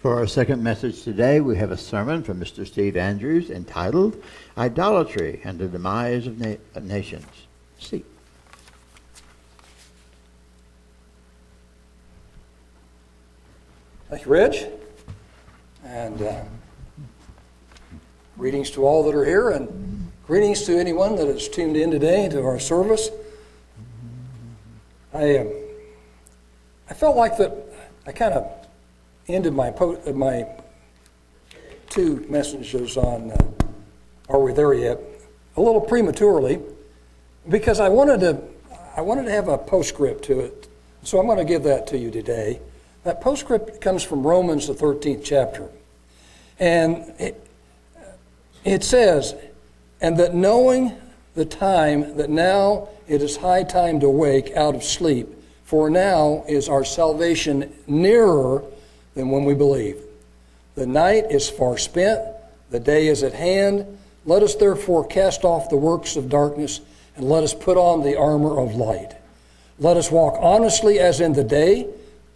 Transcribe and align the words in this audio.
For 0.00 0.16
our 0.16 0.26
second 0.26 0.62
message 0.62 1.02
today, 1.02 1.40
we 1.40 1.58
have 1.58 1.70
a 1.72 1.76
sermon 1.76 2.22
from 2.22 2.40
Mr. 2.40 2.66
Steve 2.66 2.96
Andrews 2.96 3.50
entitled 3.50 4.16
Idolatry 4.56 5.42
and 5.44 5.58
the 5.58 5.68
Demise 5.68 6.26
of, 6.26 6.38
Na- 6.38 6.56
Nations. 6.80 7.26
See. 7.78 8.02
Thank 14.08 14.24
you, 14.24 14.30
Reg. 14.30 14.68
And 15.84 16.22
uh, 16.22 16.44
greetings 18.38 18.70
to 18.70 18.86
all 18.86 19.04
that 19.04 19.14
are 19.14 19.26
here, 19.26 19.50
and 19.50 20.10
greetings 20.26 20.62
to 20.62 20.78
anyone 20.78 21.14
that 21.16 21.26
has 21.26 21.46
tuned 21.46 21.76
in 21.76 21.90
today 21.90 22.26
to 22.30 22.42
our 22.42 22.58
service. 22.58 23.10
I, 25.12 25.36
um, 25.36 25.52
I 26.88 26.94
felt 26.94 27.18
like 27.18 27.36
that 27.36 27.54
I 28.06 28.12
kind 28.12 28.32
of 28.32 28.59
ended 29.28 29.54
my, 29.54 29.70
po- 29.70 30.00
my 30.12 30.46
two 31.88 32.24
messages 32.28 32.96
on 32.96 33.30
uh, 33.30 33.52
Are 34.28 34.40
We 34.40 34.52
There 34.52 34.74
Yet? 34.74 35.00
a 35.56 35.60
little 35.60 35.80
prematurely 35.80 36.60
because 37.48 37.80
I 37.80 37.88
wanted 37.88 38.20
to, 38.20 38.40
I 38.96 39.00
wanted 39.00 39.24
to 39.24 39.30
have 39.30 39.48
a 39.48 39.58
postscript 39.58 40.24
to 40.24 40.40
it. 40.40 40.68
So 41.02 41.18
I'm 41.18 41.26
going 41.26 41.38
to 41.38 41.44
give 41.44 41.62
that 41.64 41.86
to 41.88 41.98
you 41.98 42.10
today. 42.10 42.60
That 43.04 43.20
postscript 43.20 43.80
comes 43.80 44.02
from 44.02 44.26
Romans, 44.26 44.66
the 44.66 44.74
13th 44.74 45.22
chapter. 45.24 45.68
And 46.58 47.12
it, 47.18 47.46
it 48.64 48.84
says, 48.84 49.34
And 50.00 50.18
that 50.18 50.34
knowing 50.34 50.92
the 51.34 51.46
time, 51.46 52.16
that 52.16 52.28
now 52.28 52.88
it 53.08 53.22
is 53.22 53.38
high 53.38 53.62
time 53.62 54.00
to 54.00 54.08
wake 54.08 54.54
out 54.54 54.74
of 54.74 54.84
sleep, 54.84 55.28
for 55.64 55.88
now 55.88 56.44
is 56.48 56.68
our 56.68 56.84
salvation 56.84 57.72
nearer 57.86 58.62
than 59.14 59.30
when 59.30 59.44
we 59.44 59.54
believe. 59.54 60.00
The 60.74 60.86
night 60.86 61.26
is 61.30 61.48
far 61.48 61.78
spent, 61.78 62.20
the 62.70 62.80
day 62.80 63.08
is 63.08 63.22
at 63.22 63.34
hand. 63.34 63.98
Let 64.24 64.42
us 64.42 64.54
therefore 64.54 65.06
cast 65.06 65.44
off 65.44 65.70
the 65.70 65.76
works 65.76 66.16
of 66.16 66.28
darkness, 66.28 66.80
and 67.16 67.28
let 67.28 67.42
us 67.42 67.54
put 67.54 67.76
on 67.76 68.02
the 68.02 68.16
armor 68.16 68.60
of 68.60 68.74
light. 68.74 69.16
Let 69.78 69.96
us 69.96 70.10
walk 70.10 70.36
honestly 70.40 70.98
as 70.98 71.20
in 71.20 71.32
the 71.32 71.44
day 71.44 71.88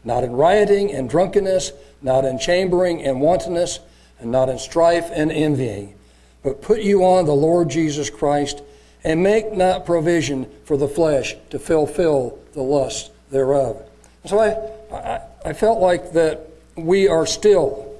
not 0.05 0.23
in 0.23 0.33
rioting 0.33 0.93
and 0.93 1.09
drunkenness, 1.09 1.73
not 2.03 2.25
in 2.25 2.39
chambering 2.39 3.03
and 3.03 3.21
wantonness, 3.21 3.81
and 4.21 4.31
not 4.31 4.49
in 4.49 4.59
strife 4.59 5.11
and 5.13 5.33
envying. 5.33 5.95
But 6.43 6.63
put 6.63 6.83
you 6.83 7.05
on 7.05 7.25
the 7.25 7.35
Lord 7.35 7.71
Jesus 7.71 8.11
Christ, 8.11 8.63
and 9.03 9.23
make 9.23 9.53
not 9.53 9.87
provision 9.87 10.47
for 10.65 10.77
the 10.77 10.89
flesh 10.89 11.35
to 11.51 11.59
fulfill 11.59 12.39
the 12.53 12.63
lust 12.63 13.11
thereof. 13.31 13.83
So 14.27 14.39
I, 14.39 14.95
I, 14.95 15.21
I 15.45 15.53
felt 15.53 15.81
like 15.81 16.13
that 16.13 16.51
we 16.77 17.09
are 17.09 17.27
still 17.27 17.95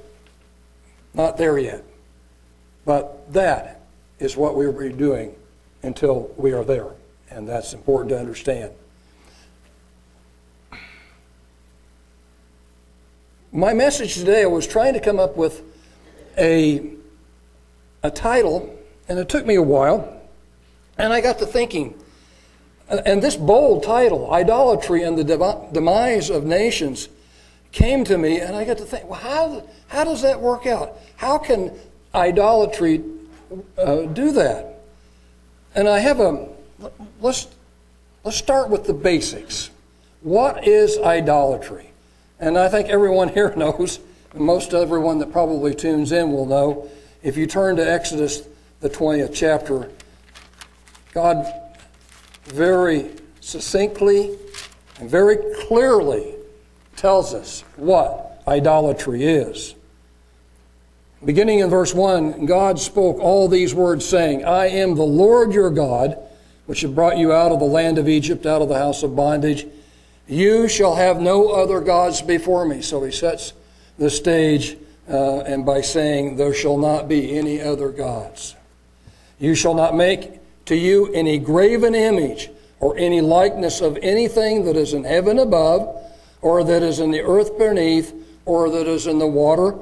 not 1.13 1.37
there 1.37 1.57
yet. 1.57 1.83
But 2.85 3.33
that 3.33 3.81
is 4.19 4.37
what 4.37 4.55
we 4.55 4.67
will 4.67 4.79
be 4.79 4.93
doing 4.93 5.35
until 5.81 6.31
we 6.37 6.51
are 6.53 6.63
there. 6.63 6.91
And 7.29 7.47
that's 7.47 7.73
important 7.73 8.09
to 8.09 8.19
understand. 8.19 8.71
My 13.51 13.73
message 13.73 14.15
today, 14.15 14.43
I 14.43 14.47
was 14.47 14.67
trying 14.67 14.93
to 14.93 14.99
come 14.99 15.19
up 15.19 15.37
with 15.37 15.63
a, 16.37 16.91
a 18.03 18.11
title, 18.11 18.77
and 19.07 19.17
it 19.17 19.29
took 19.29 19.45
me 19.45 19.55
a 19.55 19.61
while. 19.61 20.21
And 20.97 21.13
I 21.13 21.21
got 21.21 21.39
to 21.39 21.45
thinking, 21.45 21.93
and 22.89 23.21
this 23.21 23.35
bold 23.35 23.83
title, 23.83 24.31
Idolatry 24.31 25.03
and 25.03 25.17
the 25.17 25.23
Demise 25.73 26.29
of 26.29 26.45
Nations, 26.45 27.09
came 27.75 28.05
to 28.05 28.17
me, 28.17 28.39
and 28.39 28.55
I 28.55 28.63
got 28.63 28.77
to 28.77 28.85
think, 28.85 29.07
well, 29.09 29.19
how, 29.19 29.63
how 29.89 30.05
does 30.05 30.21
that 30.21 30.39
work 30.39 30.65
out? 30.65 30.97
How 31.17 31.37
can 31.37 31.73
idolatry 32.15 33.03
uh, 33.77 34.03
do 34.03 34.31
that? 34.31 34.79
And 35.75 35.89
I 35.89 35.99
have 35.99 36.21
a, 36.21 36.47
let's, 37.19 37.47
let's 38.23 38.37
start 38.37 38.69
with 38.69 38.85
the 38.85 38.93
basics. 38.93 39.71
What 40.21 40.65
is 40.65 40.97
idolatry? 40.97 41.91
And 42.39 42.57
I 42.57 42.69
think 42.69 42.87
everyone 42.87 43.27
here 43.33 43.53
knows, 43.57 43.99
most 44.33 44.73
everyone 44.73 45.19
that 45.19 45.33
probably 45.33 45.75
tunes 45.75 46.13
in 46.13 46.31
will 46.31 46.45
know, 46.45 46.89
if 47.23 47.35
you 47.35 47.45
turn 47.45 47.75
to 47.75 47.91
Exodus, 47.91 48.47
the 48.79 48.89
20th 48.89 49.31
chapter, 49.33 49.91
God 51.11 51.45
very 52.45 53.11
succinctly 53.41 54.37
and 54.97 55.09
very 55.09 55.37
clearly 55.67 56.35
tells 57.05 57.35
us 57.35 57.63
what 57.75 58.41
idolatry 58.47 59.23
is. 59.23 59.75
Beginning 61.23 61.59
in 61.59 61.69
verse 61.69 61.93
1, 61.93 62.47
God 62.47 62.79
spoke 62.79 63.19
all 63.19 63.47
these 63.47 63.75
words, 63.75 64.03
saying, 64.03 64.43
I 64.43 64.69
am 64.69 64.95
the 64.95 65.03
Lord 65.03 65.53
your 65.53 65.69
God, 65.69 66.17
which 66.65 66.81
have 66.81 66.95
brought 66.95 67.19
you 67.19 67.31
out 67.31 67.51
of 67.51 67.59
the 67.59 67.65
land 67.65 67.99
of 67.99 68.09
Egypt, 68.09 68.47
out 68.47 68.63
of 68.63 68.69
the 68.69 68.79
house 68.79 69.03
of 69.03 69.15
bondage. 69.15 69.67
You 70.27 70.67
shall 70.67 70.95
have 70.95 71.21
no 71.21 71.49
other 71.49 71.79
gods 71.79 72.23
before 72.23 72.65
me. 72.65 72.81
So 72.81 73.03
he 73.03 73.11
sets 73.11 73.53
the 73.99 74.09
stage, 74.09 74.75
uh, 75.07 75.41
and 75.41 75.63
by 75.63 75.81
saying, 75.81 76.37
There 76.37 76.55
shall 76.55 76.79
not 76.79 77.07
be 77.07 77.37
any 77.37 77.61
other 77.61 77.89
gods. 77.91 78.55
You 79.37 79.53
shall 79.53 79.75
not 79.75 79.95
make 79.95 80.39
to 80.65 80.75
you 80.75 81.13
any 81.13 81.37
graven 81.37 81.93
image 81.93 82.49
or 82.79 82.97
any 82.97 83.21
likeness 83.21 83.79
of 83.79 83.95
anything 84.01 84.65
that 84.65 84.75
is 84.75 84.95
in 84.95 85.03
heaven 85.03 85.37
above, 85.37 86.01
or 86.45 86.63
that 86.63 86.83
is 86.83 86.99
in 86.99 87.09
the 87.09 87.23
earth 87.23 87.57
beneath, 87.57 88.13
or 88.45 88.69
that 88.69 88.85
is 88.85 89.07
in 89.07 89.17
the 89.17 89.25
water 89.25 89.75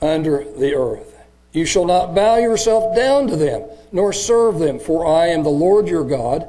under 0.00 0.42
the 0.58 0.74
earth. 0.74 1.16
You 1.52 1.64
shall 1.64 1.84
not 1.84 2.12
bow 2.12 2.38
yourself 2.38 2.96
down 2.96 3.28
to 3.28 3.36
them, 3.36 3.62
nor 3.92 4.12
serve 4.12 4.58
them, 4.58 4.80
for 4.80 5.06
I 5.06 5.28
am 5.28 5.44
the 5.44 5.50
Lord 5.50 5.86
your 5.86 6.02
God, 6.02 6.48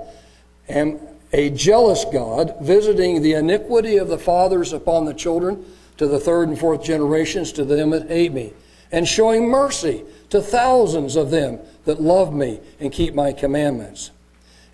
am 0.67 0.99
a 1.31 1.51
jealous 1.51 2.03
God, 2.11 2.55
visiting 2.61 3.21
the 3.21 3.33
iniquity 3.33 3.97
of 3.97 4.07
the 4.07 4.17
fathers 4.17 4.73
upon 4.73 5.05
the 5.05 5.13
children 5.13 5.63
to 5.97 6.07
the 6.07 6.19
third 6.19 6.47
and 6.47 6.57
fourth 6.57 6.83
generations 6.83 7.51
to 7.51 7.63
them 7.63 7.91
that 7.91 8.07
hate 8.07 8.33
me, 8.33 8.53
and 8.91 9.07
showing 9.07 9.47
mercy 9.47 10.03
to 10.31 10.41
thousands 10.41 11.15
of 11.15 11.29
them 11.29 11.59
that 11.85 12.01
love 12.01 12.33
me 12.33 12.59
and 12.79 12.91
keep 12.91 13.13
my 13.13 13.31
commandments. 13.31 14.09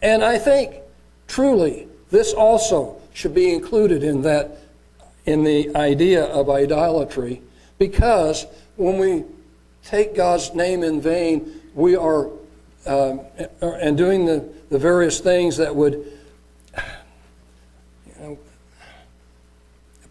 And 0.02 0.24
I 0.24 0.38
think 0.38 0.76
truly 1.28 1.90
this 2.12 2.32
also 2.32 2.96
should 3.14 3.36
be 3.36 3.54
included 3.54 4.06
in 4.06 4.22
that 4.22 4.58
in 5.30 5.44
the 5.44 5.76
idea 5.76 6.24
of 6.24 6.50
idolatry 6.50 7.40
because 7.78 8.48
when 8.78 8.98
we 8.98 9.24
take 9.84 10.16
God's 10.16 10.56
name 10.56 10.84
in 10.84 11.00
vain, 11.00 11.62
we 11.76 11.96
are 11.96 12.32
uh, 12.88 13.18
and 13.62 13.96
doing 13.96 14.26
the, 14.26 14.50
the 14.70 14.80
various 14.80 15.20
things 15.20 15.58
that 15.58 15.76
would 15.76 15.94
you 18.08 18.14
know, 18.20 18.40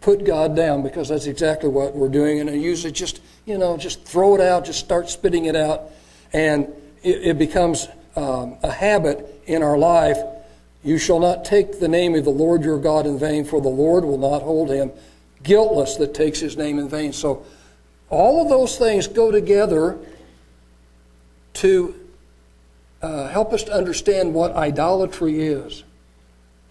put 0.00 0.24
God 0.24 0.54
down 0.54 0.84
because 0.84 1.08
that's 1.08 1.26
exactly 1.26 1.68
what 1.68 1.96
we're 1.96 2.08
doing. 2.08 2.38
And 2.38 2.48
I 2.48 2.52
usually 2.52 2.92
just, 2.92 3.20
you 3.44 3.58
know, 3.58 3.76
just 3.76 4.04
throw 4.04 4.36
it 4.36 4.40
out, 4.40 4.64
just 4.66 4.78
start 4.78 5.10
spitting 5.10 5.46
it 5.46 5.56
out. 5.56 5.90
And 6.32 6.68
it, 7.02 7.28
it 7.28 7.38
becomes 7.38 7.88
um, 8.14 8.56
a 8.62 8.70
habit 8.70 9.42
in 9.46 9.64
our 9.64 9.76
life. 9.76 10.18
You 10.84 10.99
shall 10.99 11.19
not 11.19 11.44
take 11.44 11.81
the 11.81 11.89
name 11.89 12.15
of 12.15 12.25
the 12.25 12.31
Lord 12.31 12.62
your 12.62 12.78
God 12.78 13.06
in 13.06 13.19
vain, 13.19 13.44
for 13.44 13.61
the 13.61 13.69
Lord 13.69 14.05
will 14.05 14.19
not 14.19 14.43
hold 14.43 14.71
him 14.71 14.93
guiltless 15.43 15.97
that 15.97 16.15
takes 16.15 16.41
his 16.41 16.56
name 16.56 16.78
in 16.78 16.89
vain. 16.89 17.12
So 17.12 17.44
all 18.11 18.43
of 18.43 18.49
those 18.49 18.77
things 18.77 19.06
go 19.06 19.31
together 19.31 19.99
to 21.55 21.94
uh, 23.03 23.28
help 23.28 23.53
us 23.53 23.65
to 23.65 23.72
understand 23.72 24.34
what 24.34 24.53
idolatry 24.53 25.41
is. 25.41 25.84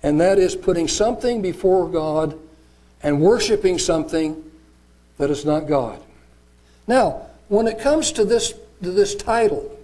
And 0.03 0.19
that 0.22 0.38
is 0.38 0.56
putting 0.56 0.88
something 0.88 1.42
before 1.42 1.89
God 1.89 2.38
and 3.01 3.21
worshiping 3.21 3.80
something 3.80 4.44
that 5.18 5.30
is 5.30 5.45
not 5.45 5.68
God. 5.68 6.01
Now, 6.88 7.27
when 7.48 7.68
it 7.68 7.80
comes 7.80 8.12
to 8.13 8.25
this, 8.25 8.53
to 8.83 8.92
this 8.92 9.15
title, 9.15 9.77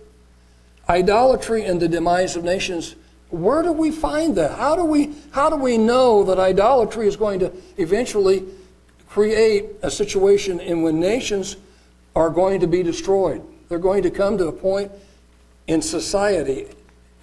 idolatry 0.88 1.66
and 1.66 1.82
the 1.82 1.88
demise 1.88 2.36
of 2.36 2.44
nations, 2.44 2.96
where 3.34 3.64
do 3.64 3.72
we 3.72 3.90
find 3.90 4.36
that? 4.36 4.60
How 4.60 4.76
do 4.76 4.86
we, 4.86 5.12
how 5.32 5.50
do 5.50 5.56
we 5.56 5.76
know 5.76 6.24
that 6.26 6.38
idolatry 6.38 7.08
is 7.08 7.16
going 7.16 7.40
to 7.40 7.52
eventually 7.78 8.44
create 9.10 9.66
a 9.82 9.90
situation 9.90 10.60
in 10.60 10.84
when 10.84 11.00
nations 11.00 11.56
are 12.16 12.30
going 12.30 12.60
to 12.60 12.68
be 12.68 12.84
destroyed? 12.84 13.42
They're 13.70 13.80
going 13.80 14.04
to 14.04 14.12
come 14.12 14.38
to 14.38 14.50
a 14.50 14.52
point 14.52 14.92
in 15.66 15.82
society 15.82 16.68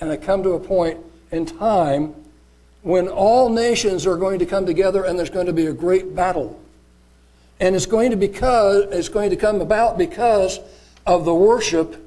and 0.00 0.10
they 0.10 0.16
come 0.16 0.42
to 0.42 0.54
a 0.54 0.58
point 0.58 0.98
in 1.30 1.46
time 1.46 2.16
when 2.82 3.06
all 3.06 3.48
nations 3.48 4.04
are 4.04 4.16
going 4.16 4.40
to 4.40 4.46
come 4.46 4.66
together 4.66 5.04
and 5.04 5.16
there's 5.16 5.30
going 5.30 5.46
to 5.46 5.52
be 5.52 5.66
a 5.66 5.72
great 5.72 6.16
battle. 6.16 6.60
And 7.60 7.76
it's 7.76 7.86
going 7.86 8.10
to 8.10 8.16
because 8.16 8.90
it's 8.90 9.08
going 9.08 9.30
to 9.30 9.36
come 9.36 9.60
about 9.60 9.96
because 9.96 10.58
of 11.06 11.24
the 11.24 11.34
worship 11.34 12.04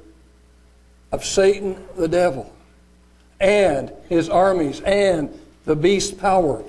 of 1.13 1.23
Satan 1.23 1.81
the 1.95 2.09
devil 2.09 2.53
and 3.44 3.92
his 4.07 4.30
armies 4.30 4.80
and 4.81 5.38
the 5.66 5.75
beast's 5.75 6.13
power. 6.13 6.63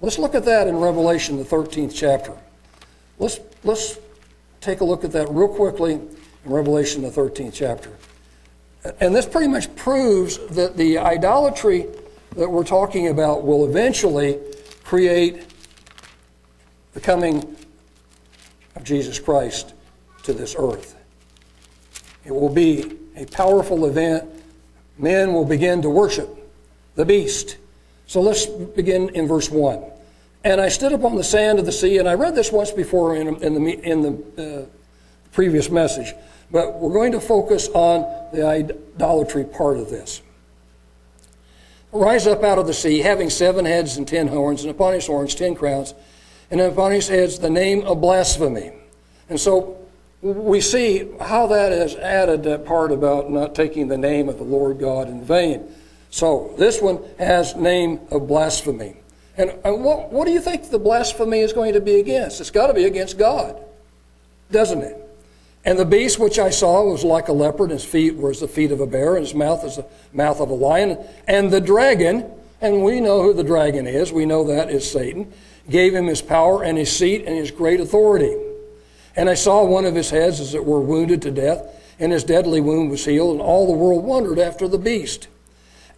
Let's 0.00 0.18
look 0.18 0.34
at 0.34 0.44
that 0.44 0.68
in 0.68 0.76
Revelation 0.76 1.38
the 1.38 1.44
13th 1.44 1.92
chapter. 1.94 2.34
Let's 3.18 3.40
let's 3.64 3.98
take 4.60 4.80
a 4.80 4.84
look 4.84 5.04
at 5.04 5.12
that 5.12 5.28
real 5.30 5.48
quickly 5.48 5.94
in 5.94 6.16
Revelation, 6.44 7.02
the 7.02 7.10
13th 7.10 7.54
chapter. 7.54 7.90
And 9.00 9.14
this 9.14 9.26
pretty 9.26 9.48
much 9.48 9.74
proves 9.74 10.38
that 10.48 10.76
the 10.76 10.98
idolatry 10.98 11.86
that 12.36 12.48
we're 12.48 12.64
talking 12.64 13.08
about 13.08 13.44
will 13.44 13.64
eventually 13.66 14.38
create 14.84 15.44
the 16.92 17.00
coming 17.00 17.56
of 18.76 18.84
Jesus 18.84 19.18
Christ 19.18 19.74
to 20.22 20.32
this 20.32 20.54
earth. 20.58 20.94
It 22.24 22.32
will 22.32 22.52
be 22.52 22.96
a 23.16 23.26
powerful 23.26 23.86
event. 23.86 24.28
Men 24.98 25.32
will 25.32 25.44
begin 25.44 25.82
to 25.82 25.90
worship 25.90 26.28
the 26.96 27.04
beast. 27.04 27.56
So 28.06 28.20
let's 28.20 28.46
begin 28.46 29.10
in 29.10 29.28
verse 29.28 29.50
1. 29.50 29.82
And 30.44 30.60
I 30.60 30.68
stood 30.68 30.92
upon 30.92 31.16
the 31.16 31.24
sand 31.24 31.58
of 31.58 31.66
the 31.66 31.72
sea, 31.72 31.98
and 31.98 32.08
I 32.08 32.14
read 32.14 32.34
this 32.34 32.50
once 32.50 32.70
before 32.70 33.16
in, 33.16 33.42
in 33.42 33.54
the, 33.54 33.72
in 33.88 34.02
the 34.02 34.62
uh, 34.62 34.66
previous 35.32 35.70
message, 35.70 36.14
but 36.50 36.78
we're 36.78 36.92
going 36.92 37.12
to 37.12 37.20
focus 37.20 37.68
on 37.68 38.00
the 38.32 38.46
idolatry 38.46 39.44
part 39.44 39.76
of 39.76 39.90
this. 39.90 40.22
Rise 41.92 42.26
up 42.26 42.42
out 42.42 42.58
of 42.58 42.66
the 42.66 42.74
sea, 42.74 42.98
having 42.98 43.30
seven 43.30 43.64
heads 43.64 43.96
and 43.96 44.06
ten 44.06 44.28
horns, 44.28 44.62
and 44.62 44.70
upon 44.70 44.94
his 44.94 45.06
horns 45.06 45.34
ten 45.34 45.54
crowns, 45.54 45.94
and 46.50 46.60
upon 46.60 46.92
his 46.92 47.08
heads 47.08 47.38
the 47.38 47.50
name 47.50 47.82
of 47.82 48.00
blasphemy. 48.00 48.72
And 49.28 49.40
so 49.40 49.78
we 50.20 50.60
see 50.60 51.08
how 51.20 51.46
that 51.46 51.72
has 51.72 51.94
added 51.94 52.42
that 52.44 52.66
part 52.66 52.90
about 52.90 53.30
not 53.30 53.54
taking 53.54 53.88
the 53.88 53.98
name 53.98 54.28
of 54.28 54.38
the 54.38 54.44
Lord 54.44 54.78
God 54.78 55.08
in 55.08 55.22
vain. 55.22 55.64
So 56.10 56.54
this 56.58 56.80
one 56.80 57.00
has 57.18 57.54
name 57.54 58.00
of 58.10 58.26
blasphemy. 58.26 58.96
And, 59.36 59.54
and 59.64 59.84
what, 59.84 60.12
what 60.12 60.26
do 60.26 60.32
you 60.32 60.40
think 60.40 60.68
the 60.70 60.78
blasphemy 60.78 61.40
is 61.40 61.52
going 61.52 61.74
to 61.74 61.80
be 61.80 62.00
against? 62.00 62.40
It's 62.40 62.50
got 62.50 62.66
to 62.66 62.74
be 62.74 62.84
against 62.84 63.18
God, 63.18 63.56
doesn't 64.50 64.82
it? 64.82 64.96
And 65.64 65.78
the 65.78 65.84
beast 65.84 66.18
which 66.18 66.38
I 66.38 66.50
saw 66.50 66.82
was 66.84 67.04
like 67.04 67.28
a 67.28 67.32
leopard, 67.32 67.70
his 67.70 67.84
feet 67.84 68.16
were 68.16 68.30
as 68.30 68.40
the 68.40 68.48
feet 68.48 68.72
of 68.72 68.80
a 68.80 68.86
bear, 68.86 69.16
and 69.16 69.24
his 69.24 69.34
mouth 69.34 69.62
as 69.64 69.76
the 69.76 69.86
mouth 70.12 70.40
of 70.40 70.50
a 70.50 70.54
lion. 70.54 70.98
And 71.28 71.50
the 71.52 71.60
dragon, 71.60 72.28
and 72.60 72.82
we 72.82 73.00
know 73.00 73.22
who 73.22 73.34
the 73.34 73.44
dragon 73.44 73.86
is, 73.86 74.10
we 74.12 74.26
know 74.26 74.44
that 74.44 74.70
is 74.70 74.90
Satan, 74.90 75.32
gave 75.68 75.94
him 75.94 76.06
his 76.06 76.22
power 76.22 76.64
and 76.64 76.78
his 76.78 76.90
seat 76.90 77.24
and 77.26 77.36
his 77.36 77.50
great 77.50 77.80
authority. 77.80 78.34
And 79.18 79.28
I 79.28 79.34
saw 79.34 79.64
one 79.64 79.84
of 79.84 79.94
his 79.94 80.08
heads, 80.08 80.40
as 80.40 80.54
it 80.54 80.64
were, 80.64 80.80
wounded 80.80 81.20
to 81.22 81.30
death, 81.30 81.62
and 81.98 82.12
his 82.12 82.24
deadly 82.24 82.62
wound 82.62 82.90
was 82.90 83.04
healed, 83.04 83.32
and 83.32 83.42
all 83.42 83.66
the 83.66 83.76
world 83.76 84.02
wondered 84.02 84.38
after 84.38 84.66
the 84.66 84.78
beast. 84.78 85.28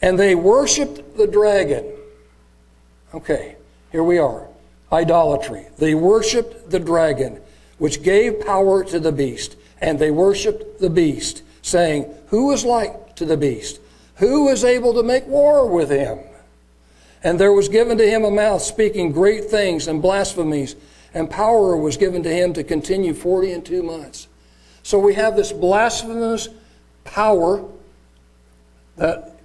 And 0.03 0.19
they 0.19 0.35
worshiped 0.35 1.17
the 1.17 1.29
dragon 1.29 1.85
Okay, 3.13 3.57
here 3.91 4.05
we 4.05 4.19
are. 4.19 4.47
Idolatry. 4.93 5.67
They 5.79 5.95
worshiped 5.95 6.71
the 6.71 6.79
dragon, 6.79 7.41
which 7.79 8.03
gave 8.03 8.45
power 8.45 8.85
to 8.85 9.01
the 9.01 9.13
beast, 9.13 9.57
and 9.81 9.99
they 9.99 10.11
worshiped 10.11 10.81
the 10.81 10.91
beast, 10.91 11.43
saying, 11.63 12.07
Who 12.29 12.53
is 12.53 12.65
like 12.65 13.17
to 13.17 13.25
the 13.25 13.37
beast? 13.37 13.81
Who 14.17 14.49
is 14.49 14.65
able 14.65 14.95
to 14.95 15.03
make 15.03 15.27
war 15.27 15.67
with 15.67 15.91
him? 15.91 16.19
And 17.23 17.39
there 17.39 17.53
was 17.53 17.69
given 17.69 17.99
to 17.99 18.09
him 18.09 18.25
a 18.25 18.31
mouth 18.31 18.63
speaking 18.63 19.13
great 19.13 19.47
things 19.47 19.89
and 19.89 20.01
blasphemies, 20.01 20.77
and 21.15 21.29
power 21.29 21.77
was 21.77 21.97
given 21.97 22.23
to 22.23 22.31
him 22.31 22.53
to 22.55 22.65
continue 22.65 23.15
forty 23.15 23.53
and 23.53 23.65
two 23.65 23.83
months. 23.83 24.29
So 24.83 24.99
we 24.99 25.15
have 25.15 25.37
this 25.37 25.53
blasphemous 25.53 26.49
power 27.05 27.65
that 28.97 29.39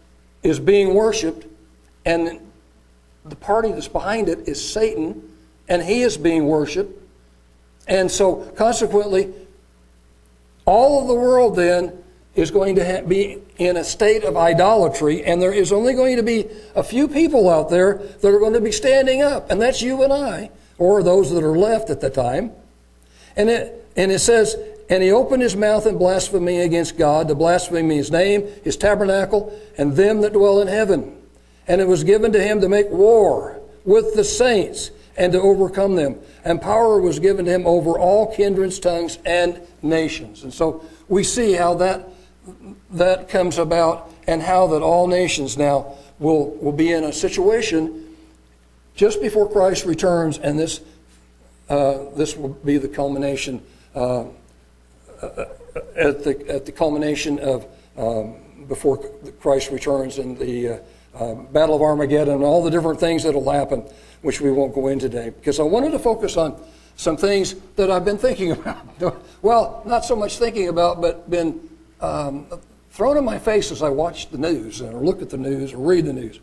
is 0.44 0.60
being 0.60 0.94
worshiped, 0.94 1.46
and 2.06 2.40
the 3.26 3.36
party 3.36 3.72
that's 3.72 3.88
behind 3.88 4.30
it 4.30 4.48
is 4.48 4.64
Satan, 4.64 5.36
and 5.68 5.82
he 5.82 6.02
is 6.02 6.18
being 6.18 6.46
worshiped. 6.46 7.02
And 7.88 8.10
so, 8.10 8.36
consequently, 8.56 9.34
all 10.66 11.02
of 11.02 11.08
the 11.08 11.14
world 11.14 11.56
then 11.56 12.04
is 12.36 12.52
going 12.52 12.76
to 12.76 13.04
be 13.08 13.38
in 13.58 13.78
a 13.78 13.84
state 13.84 14.24
of 14.24 14.36
idolatry, 14.36 15.24
and 15.24 15.42
there 15.42 15.54
is 15.54 15.72
only 15.72 15.94
going 15.94 16.18
to 16.18 16.24
be 16.24 16.48
a 16.76 16.84
few 16.84 17.08
people 17.08 17.50
out 17.50 17.70
there 17.70 17.98
that 18.22 18.28
are 18.28 18.40
going 18.40 18.54
to 18.54 18.62
be 18.62 18.72
standing 18.72 19.22
up, 19.22 19.50
and 19.50 19.62
that's 19.62 19.82
you 19.82 20.04
and 20.04 20.12
I, 20.12 20.50
or 20.77 21.04
those 21.04 21.31
that 21.31 21.44
are 21.44 21.57
left 21.57 21.89
at 21.89 22.01
the 22.01 22.10
time. 22.10 22.51
And 23.36 23.50
it, 23.50 23.88
and 23.95 24.12
it 24.12 24.19
says, 24.19 24.56
and 24.89 25.01
he 25.01 25.12
opened 25.12 25.42
his 25.42 25.56
mouth 25.56 25.86
in 25.86 25.98
blasphemy 25.98 26.62
against 26.62 26.98
God, 26.98 27.27
to 27.27 27.36
blaspheme 27.36 27.89
his 27.89 28.12
name, 28.12 28.48
his 28.63 28.77
tabernacle, 28.77 29.57
and 29.77 29.95
them 29.95 30.22
that 30.22 30.33
dwell 30.33 30.62
in 30.62 30.68
heaven 30.68 31.16
and 31.68 31.81
it 31.81 31.88
was 31.88 32.04
given 32.04 32.31
to 32.33 32.42
him 32.42 32.62
to 32.62 32.69
make 32.69 32.89
war 32.89 33.60
with 33.83 34.16
the 34.16 34.24
saints 34.24 34.92
and 35.18 35.31
to 35.33 35.42
overcome 35.42 35.95
them. 35.95 36.19
And 36.44 36.62
power 36.62 37.00
was 37.00 37.19
given 37.19 37.45
to 37.45 37.51
him 37.51 37.66
over 37.66 37.98
all 37.98 38.33
kindreds, 38.36 38.80
tongues, 38.80 39.18
and 39.25 39.60
nations. 39.81 40.44
And 40.44 40.54
so 40.54 40.83
we 41.07 41.24
see 41.24 41.54
how 41.54 41.75
that, 41.75 42.10
that 42.92 43.30
comes 43.30 43.57
about 43.57 44.12
and 44.28 44.42
how 44.42 44.68
that 44.68 44.81
all 44.81 45.07
nations 45.07 45.57
now 45.57 45.95
will, 46.19 46.51
will 46.57 46.71
be 46.71 46.92
in 46.92 47.04
a 47.04 47.13
situation 47.13 48.05
just 48.95 49.21
before 49.21 49.50
Christ 49.50 49.86
returns, 49.86 50.38
and 50.38 50.57
this, 50.57 50.81
uh, 51.69 52.06
this 52.15 52.36
will 52.36 52.50
be 52.50 52.77
the 52.77 52.88
culmination 52.88 53.62
uh, 53.94 54.25
at, 55.95 56.24
the, 56.24 56.45
at 56.50 56.65
the 56.65 56.71
culmination 56.71 57.39
of 57.39 57.68
um, 57.97 58.36
before 58.68 58.97
Christ 59.39 59.71
returns 59.71 60.18
and 60.18 60.38
the 60.38 60.69
uh, 60.69 60.77
uh, 61.15 61.36
Battle 61.36 61.75
of 61.75 61.81
Armageddon, 61.81 62.36
and 62.36 62.44
all 62.44 62.63
the 62.63 62.71
different 62.71 63.00
things 63.00 63.24
that 63.24 63.33
will 63.33 63.50
happen, 63.51 63.83
which 64.21 64.42
we 64.42 64.51
won't 64.51 64.74
go 64.74 64.88
into 64.88 65.07
today, 65.09 65.30
because 65.30 65.59
I 65.59 65.63
wanted 65.63 65.92
to 65.92 66.00
focus 66.00 66.36
on 66.36 66.59
some 66.97 67.18
things 67.18 67.56
that 67.75 67.92
I've 67.92 68.06
been 68.06 68.18
thinking 68.18 68.51
about. 69.00 69.24
well, 69.42 69.81
not 69.86 70.06
so 70.06 70.15
much 70.15 70.38
thinking 70.38 70.68
about, 70.69 71.01
but 71.01 71.30
been 71.30 71.69
um, 72.01 72.47
thrown 72.92 73.18
in 73.18 73.25
my 73.25 73.39
face 73.39 73.71
as 73.71 73.81
I 73.81 73.89
watch 73.89 74.30
the 74.30 74.38
news 74.38 74.81
or 74.81 74.94
look 74.94 75.21
at 75.21 75.30
the 75.30 75.38
news 75.38 75.74
or 75.74 75.77
read 75.77 76.06
the 76.06 76.13
news. 76.13 76.39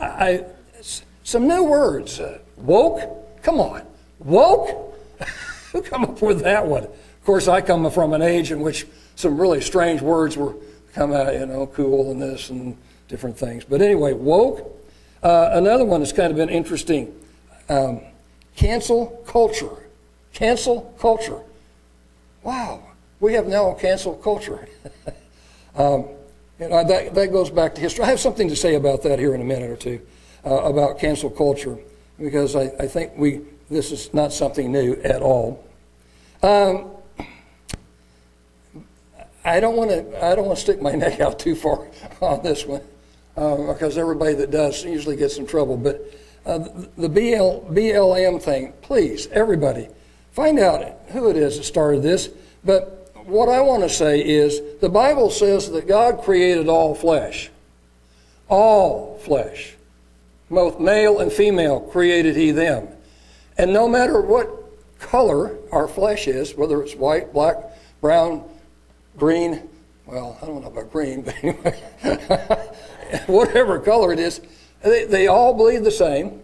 I 0.00 0.44
some 1.28 1.46
new 1.46 1.62
words. 1.62 2.20
Uh, 2.20 2.38
woke? 2.56 3.02
Come 3.42 3.60
on. 3.60 3.82
Woke? 4.20 4.98
Who 5.72 5.82
come 5.82 6.04
up 6.04 6.22
with 6.22 6.40
that 6.40 6.66
one? 6.66 6.84
Of 6.84 7.24
course, 7.24 7.48
I 7.48 7.60
come 7.60 7.88
from 7.90 8.14
an 8.14 8.22
age 8.22 8.50
in 8.50 8.60
which 8.60 8.86
some 9.14 9.38
really 9.38 9.60
strange 9.60 10.00
words 10.00 10.38
were 10.38 10.54
come 10.94 11.12
out, 11.12 11.34
you 11.34 11.44
know, 11.44 11.66
cool 11.66 12.10
and 12.10 12.22
this 12.22 12.48
and 12.48 12.74
different 13.08 13.36
things. 13.36 13.62
But 13.62 13.82
anyway, 13.82 14.14
woke. 14.14 14.74
Uh, 15.22 15.50
another 15.52 15.84
one 15.84 16.00
that's 16.00 16.14
kind 16.14 16.30
of 16.30 16.36
been 16.36 16.48
interesting 16.48 17.14
um, 17.68 18.00
cancel 18.56 19.22
culture. 19.26 19.86
Cancel 20.32 20.94
culture. 20.98 21.40
Wow, 22.42 22.82
we 23.20 23.34
have 23.34 23.46
now 23.46 23.72
a 23.72 23.74
cancel 23.74 24.14
culture. 24.14 24.66
um, 25.76 26.06
you 26.58 26.70
know, 26.70 26.82
that, 26.84 27.14
that 27.14 27.32
goes 27.32 27.50
back 27.50 27.74
to 27.74 27.82
history. 27.82 28.04
I 28.04 28.08
have 28.08 28.20
something 28.20 28.48
to 28.48 28.56
say 28.56 28.76
about 28.76 29.02
that 29.02 29.18
here 29.18 29.34
in 29.34 29.42
a 29.42 29.44
minute 29.44 29.70
or 29.70 29.76
two 29.76 30.00
uh, 30.48 30.62
about 30.62 30.98
cancel 30.98 31.30
culture 31.30 31.78
because 32.18 32.56
I, 32.56 32.72
I 32.80 32.86
think 32.86 33.12
we 33.16 33.42
this 33.70 33.92
is 33.92 34.12
not 34.14 34.32
something 34.32 34.72
new 34.72 34.94
at 35.04 35.20
all. 35.20 35.62
Um, 36.42 36.90
I 39.44 39.60
don't 39.60 39.76
want 39.76 39.90
to. 39.90 40.24
I 40.24 40.34
don't 40.34 40.46
want 40.46 40.58
to 40.58 40.62
stick 40.62 40.80
my 40.80 40.92
neck 41.04 41.20
out 41.20 41.38
too 41.38 41.54
far 41.54 41.86
on 42.20 42.42
this 42.42 42.64
one 42.64 42.82
uh, 43.36 43.56
because 43.72 43.98
everybody 43.98 44.34
that 44.34 44.50
does 44.50 44.84
usually 44.84 45.16
gets 45.16 45.38
in 45.38 45.46
trouble. 45.46 45.76
But 45.76 46.02
uh, 46.46 46.58
the 46.96 47.08
BL, 47.08 47.72
BLM 47.72 48.42
thing, 48.42 48.72
please, 48.80 49.26
everybody, 49.28 49.88
find 50.32 50.58
out 50.58 50.82
who 51.08 51.28
it 51.28 51.36
is 51.36 51.58
that 51.58 51.64
started 51.64 52.02
this. 52.02 52.30
But 52.64 53.12
what 53.26 53.48
I 53.48 53.60
want 53.60 53.82
to 53.82 53.88
say 53.88 54.20
is 54.20 54.60
the 54.80 54.88
Bible 54.88 55.30
says 55.30 55.70
that 55.70 55.86
God 55.86 56.22
created 56.22 56.68
all 56.68 56.94
flesh. 56.94 57.50
All 58.48 59.18
flesh. 59.18 59.77
Both 60.50 60.80
male 60.80 61.20
and 61.20 61.32
female 61.32 61.80
created 61.80 62.36
He 62.36 62.50
them. 62.50 62.88
And 63.56 63.72
no 63.72 63.88
matter 63.88 64.20
what 64.20 64.48
color 64.98 65.56
our 65.72 65.88
flesh 65.88 66.26
is, 66.26 66.54
whether 66.54 66.82
it's 66.82 66.94
white, 66.94 67.32
black, 67.32 67.56
brown, 68.00 68.44
green, 69.16 69.68
well, 70.06 70.38
I 70.40 70.46
don't 70.46 70.62
know 70.62 70.68
about 70.68 70.90
green, 70.90 71.22
but 71.22 71.34
anyway, 71.42 71.78
whatever 73.26 73.78
color 73.78 74.12
it 74.12 74.18
is, 74.18 74.40
they, 74.82 75.04
they 75.04 75.26
all 75.26 75.54
bleed 75.54 75.84
the 75.84 75.90
same. 75.90 76.40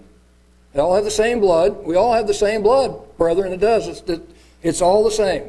They 0.72 0.80
all 0.80 0.94
have 0.94 1.04
the 1.04 1.10
same 1.10 1.40
blood. 1.40 1.84
We 1.84 1.94
all 1.94 2.12
have 2.12 2.26
the 2.26 2.34
same 2.34 2.62
blood, 2.62 3.16
brethren. 3.16 3.52
It 3.52 3.60
does. 3.60 3.86
It's, 3.86 4.22
it's 4.62 4.82
all 4.82 5.04
the 5.04 5.10
same. 5.10 5.44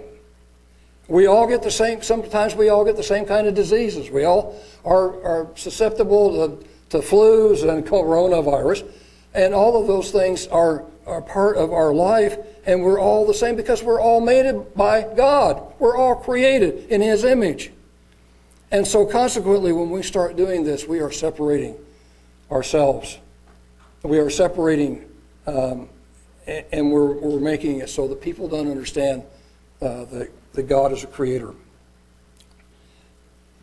We 1.08 1.28
all 1.28 1.48
get 1.48 1.62
the 1.62 1.72
same, 1.72 2.02
sometimes 2.02 2.56
we 2.56 2.70
all 2.70 2.84
get 2.84 2.96
the 2.96 3.04
same 3.04 3.26
kind 3.26 3.48
of 3.48 3.54
diseases. 3.54 4.10
We 4.10 4.24
all 4.24 4.60
are, 4.84 5.22
are 5.24 5.48
susceptible 5.56 6.48
to, 6.48 6.66
to 7.02 7.08
flus 7.08 7.68
and 7.68 7.86
coronavirus. 7.86 8.90
And 9.34 9.54
all 9.54 9.80
of 9.80 9.88
those 9.88 10.12
things 10.12 10.48
are, 10.48 10.86
are 11.06 11.22
part 11.22 11.58
of 11.58 11.74
our 11.74 11.94
life. 11.94 12.38
And 12.66 12.82
we're 12.82 13.00
all 13.00 13.26
the 13.26 13.34
same 13.34 13.56
because 13.56 13.84
we're 13.84 14.02
all 14.02 14.22
made 14.22 14.74
by 14.76 15.04
God. 15.16 15.74
We're 15.80 15.98
all 15.98 16.16
created 16.16 16.88
in 16.90 17.02
His 17.02 17.24
image. 17.24 17.72
And 18.72 18.88
so, 18.88 19.06
consequently, 19.06 19.72
when 19.72 19.90
we 19.92 20.02
start 20.02 20.36
doing 20.36 20.64
this, 20.64 20.88
we 20.88 21.00
are 21.00 21.12
separating 21.12 21.76
ourselves. 22.52 23.20
We 24.04 24.18
are 24.20 24.30
separating, 24.30 25.06
um, 25.46 25.90
and 26.48 26.92
we're, 26.92 27.14
we're 27.14 27.40
making 27.40 27.80
it 27.80 27.90
so 27.90 28.08
that 28.08 28.22
people 28.22 28.48
don't 28.48 28.70
understand 28.70 29.24
uh, 29.82 30.06
that, 30.06 30.30
that 30.54 30.64
God 30.64 30.92
is 30.92 31.04
a 31.04 31.08
creator. 31.08 31.54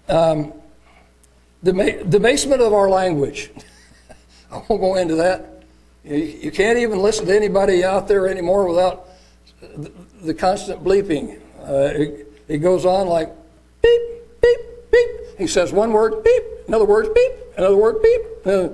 Um, 0.08 0.52
debasement 1.62 2.60
of 2.60 2.72
our 2.72 2.88
language. 2.88 3.50
I 4.50 4.62
won't 4.68 4.80
go 4.80 4.96
into 4.96 5.16
that. 5.16 5.64
You, 6.04 6.16
you 6.16 6.50
can't 6.50 6.78
even 6.78 7.00
listen 7.00 7.26
to 7.26 7.36
anybody 7.36 7.84
out 7.84 8.08
there 8.08 8.28
anymore 8.28 8.68
without 8.68 9.08
the, 9.60 9.92
the 10.22 10.34
constant 10.34 10.82
bleeping. 10.82 11.40
Uh, 11.60 11.92
it, 11.94 12.32
it 12.48 12.58
goes 12.58 12.84
on 12.84 13.06
like 13.06 13.30
beep, 13.82 14.02
beep, 14.42 14.58
beep. 14.90 15.10
He 15.38 15.46
says 15.46 15.72
one 15.72 15.92
word, 15.92 16.24
beep, 16.24 16.42
another 16.66 16.84
word, 16.84 17.14
beep, 17.14 17.32
another 17.56 17.76
word, 17.76 18.02
beep. 18.02 18.20
Uh, 18.44 18.68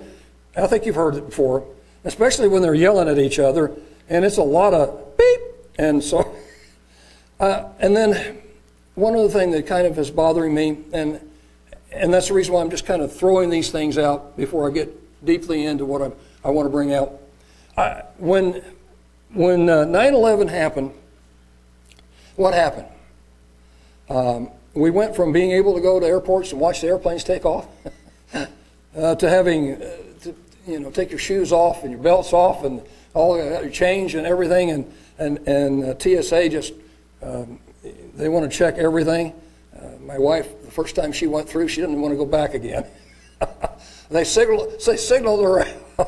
I 0.57 0.66
think 0.66 0.87
you've 0.87 0.97
heard 0.97 1.16
it 1.16 1.26
before, 1.26 1.64
especially 2.04 2.49
when 2.49 2.62
they're 2.62 2.75
yelling 2.75 3.09
at 3.09 3.18
each 3.18 3.38
other, 3.38 3.73
and 4.09 4.25
it's 4.25 4.38
a 4.38 4.42
lot 4.42 4.75
of 4.75 5.16
beep. 5.16 5.40
And 5.78 6.02
so, 6.02 6.35
uh, 7.40 7.68
and 7.78 7.95
then 7.95 8.38
one 8.95 9.14
other 9.14 9.28
thing 9.28 9.50
that 9.52 9.66
kind 9.66 9.87
of 9.87 9.99
is 9.99 10.11
bothering 10.11 10.54
me, 10.54 10.78
and 10.92 11.21
and 11.92 12.12
that's 12.12 12.28
the 12.28 12.35
reason 12.35 12.54
why 12.54 12.61
I'm 12.61 12.71
just 12.71 12.87
kind 12.87 13.02
of 13.02 13.14
throwing 13.14 13.50
these 13.50 13.71
things 13.71 13.99
out 13.99 14.37
before 14.37 14.68
I 14.68 14.73
get 14.73 15.25
deeply 15.25 15.64
into 15.64 15.85
what 15.85 16.02
I, 16.02 16.12
I 16.45 16.50
want 16.50 16.66
to 16.66 16.71
bring 16.71 16.92
out. 16.92 17.21
I, 17.76 18.02
when 18.18 18.62
when 19.33 19.68
uh, 19.68 19.85
9/11 19.85 20.49
happened, 20.49 20.92
what 22.37 22.54
happened? 22.54 22.87
Um, 24.09 24.50
we 24.75 24.90
went 24.90 25.16
from 25.16 25.33
being 25.33 25.52
able 25.52 25.75
to 25.75 25.80
go 25.80 26.00
to 26.00 26.07
airports 26.07 26.52
and 26.52 26.61
watch 26.61 26.80
the 26.80 26.87
airplanes 26.87 27.25
take 27.25 27.45
off 27.45 27.66
uh, 28.97 29.14
to 29.14 29.28
having 29.28 29.75
uh, 29.75 29.97
to, 30.23 30.35
you 30.66 30.80
know 30.80 30.90
take 30.90 31.11
your 31.11 31.18
shoes 31.18 31.52
off 31.52 31.83
and 31.83 31.92
your 31.92 32.00
belts 32.00 32.33
off 32.33 32.64
and 32.64 32.83
all 33.14 33.37
your 33.37 33.71
change 33.71 34.14
and 34.14 34.26
everything 34.26 34.71
and 34.71 34.92
and 35.18 35.38
and 35.49 35.85
uh, 35.85 35.99
TSA 35.99 36.49
just 36.49 36.73
um, 37.23 37.59
they 38.14 38.28
want 38.28 38.50
to 38.50 38.57
check 38.57 38.76
everything. 38.78 39.33
Uh, 39.76 39.90
my 40.04 40.18
wife, 40.18 40.49
first 40.78 40.94
time 40.94 41.11
she 41.11 41.26
went 41.26 41.49
through, 41.49 41.66
she 41.66 41.80
didn't 41.80 42.00
want 42.00 42.12
to 42.12 42.16
go 42.16 42.25
back 42.25 42.54
again. 42.54 42.87
they 44.11 44.23
signal 44.23 44.73
they 44.87 44.97
signaled 44.97 45.42
her. 45.42 45.64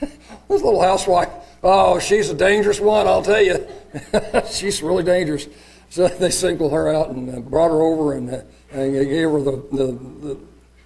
this 0.00 0.62
little 0.62 0.82
housewife. 0.82 1.28
Oh, 1.62 2.00
she's 2.00 2.28
a 2.28 2.34
dangerous 2.34 2.80
one, 2.80 3.06
I'll 3.06 3.22
tell 3.22 3.40
you. 3.40 3.64
she's 4.50 4.82
really 4.82 5.04
dangerous. 5.04 5.46
So 5.90 6.08
they 6.08 6.30
singled 6.30 6.72
her 6.72 6.92
out 6.92 7.10
and 7.10 7.32
uh, 7.32 7.38
brought 7.38 7.68
her 7.68 7.80
over 7.80 8.14
and, 8.14 8.28
uh, 8.28 8.40
and 8.72 8.92
gave 8.92 9.30
her 9.30 9.40
the, 9.40 9.52
the, 9.70 9.86
the, 10.26 10.38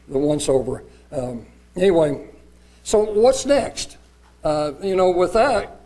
the 0.09 0.19
once 0.19 0.51
over. 0.51 0.85
Um, 1.11 1.47
anyway, 1.75 2.29
so 2.83 2.99
what's 2.99 3.47
next? 3.47 3.97
Uh, 4.45 4.73
you 4.83 4.95
know, 4.95 5.11
with 5.11 5.33
that, 5.33 5.81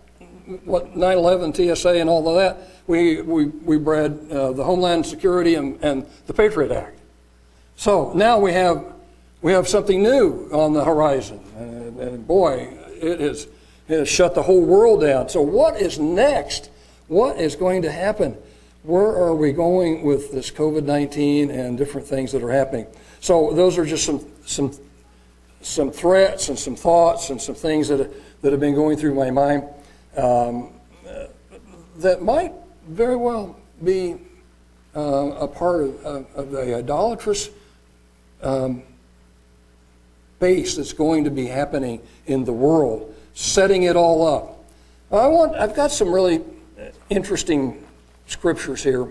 what 0.65 0.97
9 0.97 1.17
11, 1.17 1.55
TSA, 1.55 1.91
and 1.91 2.11
all 2.11 2.29
of 2.29 2.35
that, 2.35 2.71
we, 2.89 3.21
we, 3.23 3.47
we 3.47 3.79
bred 3.79 4.27
uh, 4.33 4.51
the 4.51 4.65
Homeland 4.65 5.07
Security 5.07 5.55
and, 5.55 5.79
and 5.85 6.07
the 6.27 6.35
Patriot 6.35 6.73
Act. 6.73 6.96
So 7.77 8.13
now 8.15 8.39
we 8.39 8.53
have, 8.53 8.85
we 9.43 9.53
have 9.53 9.69
something 9.69 10.03
new 10.03 10.49
on 10.53 10.73
the 10.73 10.85
horizon. 10.85 11.41
And, 11.57 11.99
and 12.01 12.27
boy, 12.27 12.77
it 13.01 13.21
has, 13.21 13.47
it 13.89 13.99
has 13.99 14.09
shut 14.09 14.35
the 14.35 14.43
whole 14.43 14.63
world 14.63 15.03
down. 15.03 15.29
So, 15.29 15.41
what 15.43 15.81
is 15.81 15.99
next? 15.99 16.71
What 17.09 17.39
is 17.39 17.55
going 17.55 17.83
to 17.83 17.93
happen? 17.93 18.37
where 18.87 19.17
are 19.17 19.35
we 19.35 19.51
going 19.51 20.05
with 20.05 20.31
this 20.31 20.51
COVID 20.51 20.85
19 20.85 21.51
and 21.51 21.77
different 21.77 22.07
things 22.07 22.31
that 22.33 22.43
are 22.43 22.53
happening? 22.53 22.87
So, 23.21 23.53
those 23.53 23.79
are 23.79 23.85
just 23.85 24.05
some, 24.05 24.25
some, 24.45 24.73
some 25.61 25.91
threats 25.91 26.49
and 26.49 26.59
some 26.59 26.77
thoughts 26.77 27.31
and 27.31 27.43
some 27.43 27.57
things 27.57 27.89
that, 27.89 28.09
that 28.43 28.53
have 28.53 28.61
been 28.61 28.77
going 28.77 28.97
through 28.97 29.15
my 29.15 29.31
mind 29.31 29.65
um, 30.17 30.73
that 31.97 32.23
might 32.23 32.53
very 32.89 33.17
well 33.17 33.57
be 33.83 34.17
uh, 34.95 35.01
a 35.41 35.49
part 35.49 35.83
of, 35.83 36.05
of 36.37 36.51
the 36.53 36.77
idolatrous 36.77 37.51
um, 38.47 38.83
base 40.39 40.77
that's 40.77 40.93
going 40.93 41.25
to 41.25 41.31
be 41.31 41.47
happening 41.47 42.01
in 42.27 42.45
the 42.45 42.53
world, 42.53 43.15
setting 43.35 43.83
it 43.83 43.97
all 43.97 44.27
up. 44.27 44.65
I 45.11 45.27
want, 45.27 45.57
I've 45.57 45.75
got 45.75 45.91
some 45.91 46.13
really 46.13 46.43
interesting 47.11 47.85
scriptures 48.27 48.83
here 48.83 49.09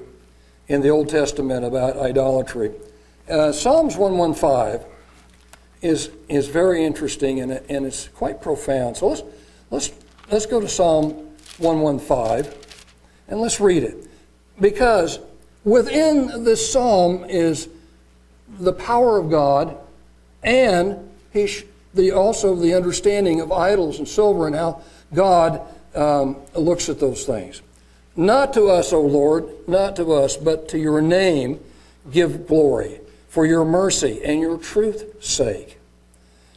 in 0.68 0.82
the 0.82 0.90
Old 0.90 1.10
Testament 1.10 1.66
about 1.66 1.98
idolatry. 1.98 2.72
Uh, 3.30 3.52
Psalms 3.52 3.98
115 3.98 4.88
is, 5.82 6.12
is 6.30 6.48
very 6.48 6.84
interesting 6.84 7.42
and, 7.42 7.52
and 7.70 7.86
it's 7.86 8.08
quite 8.10 8.42
profound. 8.42 8.98
So 8.98 9.08
let's, 9.08 9.24
let's, 9.72 9.92
let's 10.32 10.46
go 10.46 10.60
to 10.62 10.68
Psalm 10.68 11.12
115 11.58 12.54
and 13.28 13.42
let's 13.42 13.60
read 13.60 13.84
it. 13.84 14.08
Because 14.60 15.20
within 15.64 16.44
this 16.44 16.72
psalm 16.72 17.26
is 17.26 17.68
the 18.60 18.74
power 18.74 19.18
of 19.18 19.30
God 19.30 19.78
and 20.44 21.10
he 21.34 21.48
sh- 21.48 21.66
the, 21.94 22.12
also 22.12 22.56
the 22.56 22.74
understanding 22.74 23.42
of 23.42 23.52
idols 23.52 24.00
and 24.00 24.08
silver 24.08 24.48
and 24.48 24.56
how 24.56 24.82
God 25.14 25.62
um, 25.96 26.38
looks 26.54 26.90
at 26.90 27.00
those 27.00 27.26
things. 27.26 27.62
Not 28.16 28.54
to 28.54 28.68
us, 28.68 28.94
O 28.94 29.02
Lord, 29.02 29.50
not 29.68 29.96
to 29.98 30.14
us, 30.14 30.38
but 30.38 30.70
to 30.70 30.78
your 30.78 31.02
name 31.02 31.60
give 32.12 32.48
glory, 32.48 33.00
for 33.30 33.46
your 33.46 33.66
mercy 33.66 34.22
and 34.24 34.40
your 34.40 34.58
truth's 34.58 35.28
sake. 35.28 35.80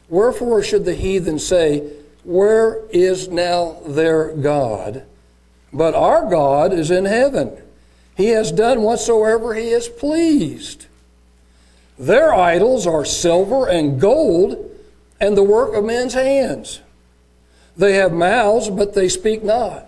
Wherefore 0.07 0.63
should 0.63 0.85
the 0.85 0.95
heathen 0.95 1.39
say, 1.39 1.91
Where 2.23 2.85
is 2.89 3.27
now 3.27 3.77
their 3.85 4.33
God? 4.35 5.03
But 5.73 5.95
our 5.95 6.29
God 6.29 6.73
is 6.73 6.91
in 6.91 7.05
heaven. 7.05 7.51
He 8.15 8.29
has 8.29 8.51
done 8.51 8.81
whatsoever 8.81 9.53
he 9.53 9.69
is 9.69 9.87
pleased. 9.87 10.87
Their 11.99 12.33
idols 12.33 12.87
are 12.87 13.03
silver 13.03 13.67
and 13.67 13.99
gold 13.99 14.65
and 15.19 15.35
the 15.35 15.43
work 15.43 15.75
of 15.75 15.83
men's 15.83 16.13
hands. 16.13 16.79
They 17.75 17.93
have 17.95 18.13
mouths, 18.13 18.69
but 18.69 18.93
they 18.93 19.09
speak 19.09 19.43
not. 19.43 19.85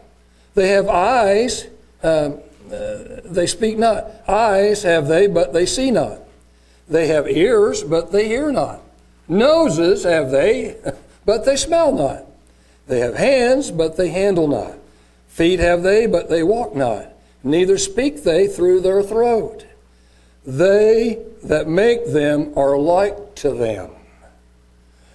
They 0.54 0.68
have 0.70 0.90
eyes, 0.90 1.68
uh, 2.04 2.32
uh, 2.72 2.98
they 3.24 3.48
speak 3.48 3.78
not. 3.78 4.12
Eyes 4.28 4.84
have 4.84 5.08
they, 5.08 5.28
but 5.28 5.54
they 5.54 5.66
see 5.66 5.90
not. 5.90 6.20
They 6.90 7.08
have 7.08 7.30
ears, 7.30 7.82
but 7.84 8.12
they 8.12 8.28
hear 8.28 8.52
not. 8.52 8.82
Noses 9.30 10.04
have 10.04 10.32
they, 10.32 10.76
but 11.26 11.46
they 11.46 11.56
smell 11.56 11.94
not. 11.94 12.26
They 12.88 13.00
have 13.00 13.16
hands, 13.16 13.72
but 13.72 13.96
they 13.96 14.10
handle 14.10 14.50
not. 14.50 14.74
Feet 15.30 15.60
have 15.60 15.82
they, 15.82 16.08
but 16.08 16.30
they 16.30 16.44
walk 16.44 16.76
not. 16.76 17.08
Neither 17.42 17.78
speak 17.78 18.24
they 18.24 18.48
through 18.48 18.82
their 18.82 19.02
throat. 19.02 19.66
They 20.46 21.24
that 21.44 21.68
make 21.68 22.12
them 22.12 22.54
are 22.58 22.78
like 22.78 23.36
to 23.36 23.52
them. 23.52 23.92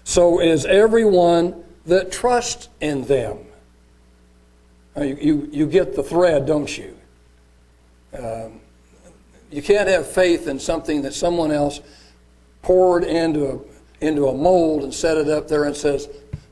So 0.04 0.40
is 0.40 0.64
everyone 0.64 1.64
that 1.86 2.12
trusts 2.12 2.68
in 2.80 3.04
them. 3.04 3.38
You, 4.96 5.18
you, 5.20 5.48
you 5.52 5.66
get 5.66 5.94
the 5.94 6.02
thread, 6.02 6.46
don't 6.46 6.76
you? 6.76 6.96
Um, 8.16 8.60
you 9.50 9.62
can't 9.62 9.88
have 9.88 10.06
faith 10.06 10.48
in 10.48 10.58
something 10.58 11.02
that 11.02 11.14
someone 11.14 11.50
else 11.50 11.80
poured 12.62 13.04
into 13.04 13.46
a, 13.46 14.04
into 14.04 14.26
a 14.26 14.34
mold 14.34 14.82
and 14.84 14.92
set 14.92 15.16
it 15.16 15.28
up 15.28 15.48
there 15.48 15.64
and 15.64 15.76
says, 15.76 16.08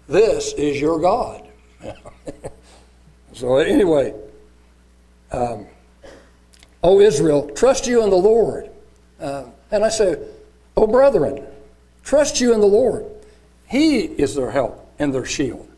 This 0.08 0.52
is 0.54 0.80
your 0.80 1.00
God. 1.00 1.46
so, 3.32 3.56
anyway, 3.56 4.14
um, 5.32 5.66
O 6.84 7.00
Israel, 7.00 7.50
trust 7.50 7.88
you 7.88 8.04
in 8.04 8.10
the 8.10 8.16
Lord. 8.16 8.70
Uh, 9.18 9.46
and 9.72 9.84
I 9.84 9.88
say, 9.88 10.16
O 10.76 10.86
brethren, 10.86 11.44
trust 12.04 12.40
you 12.40 12.54
in 12.54 12.60
the 12.60 12.66
Lord. 12.66 13.04
He 13.66 14.02
is 14.02 14.36
their 14.36 14.52
help 14.52 14.94
and 15.00 15.12
their 15.12 15.24
shield. 15.24 15.68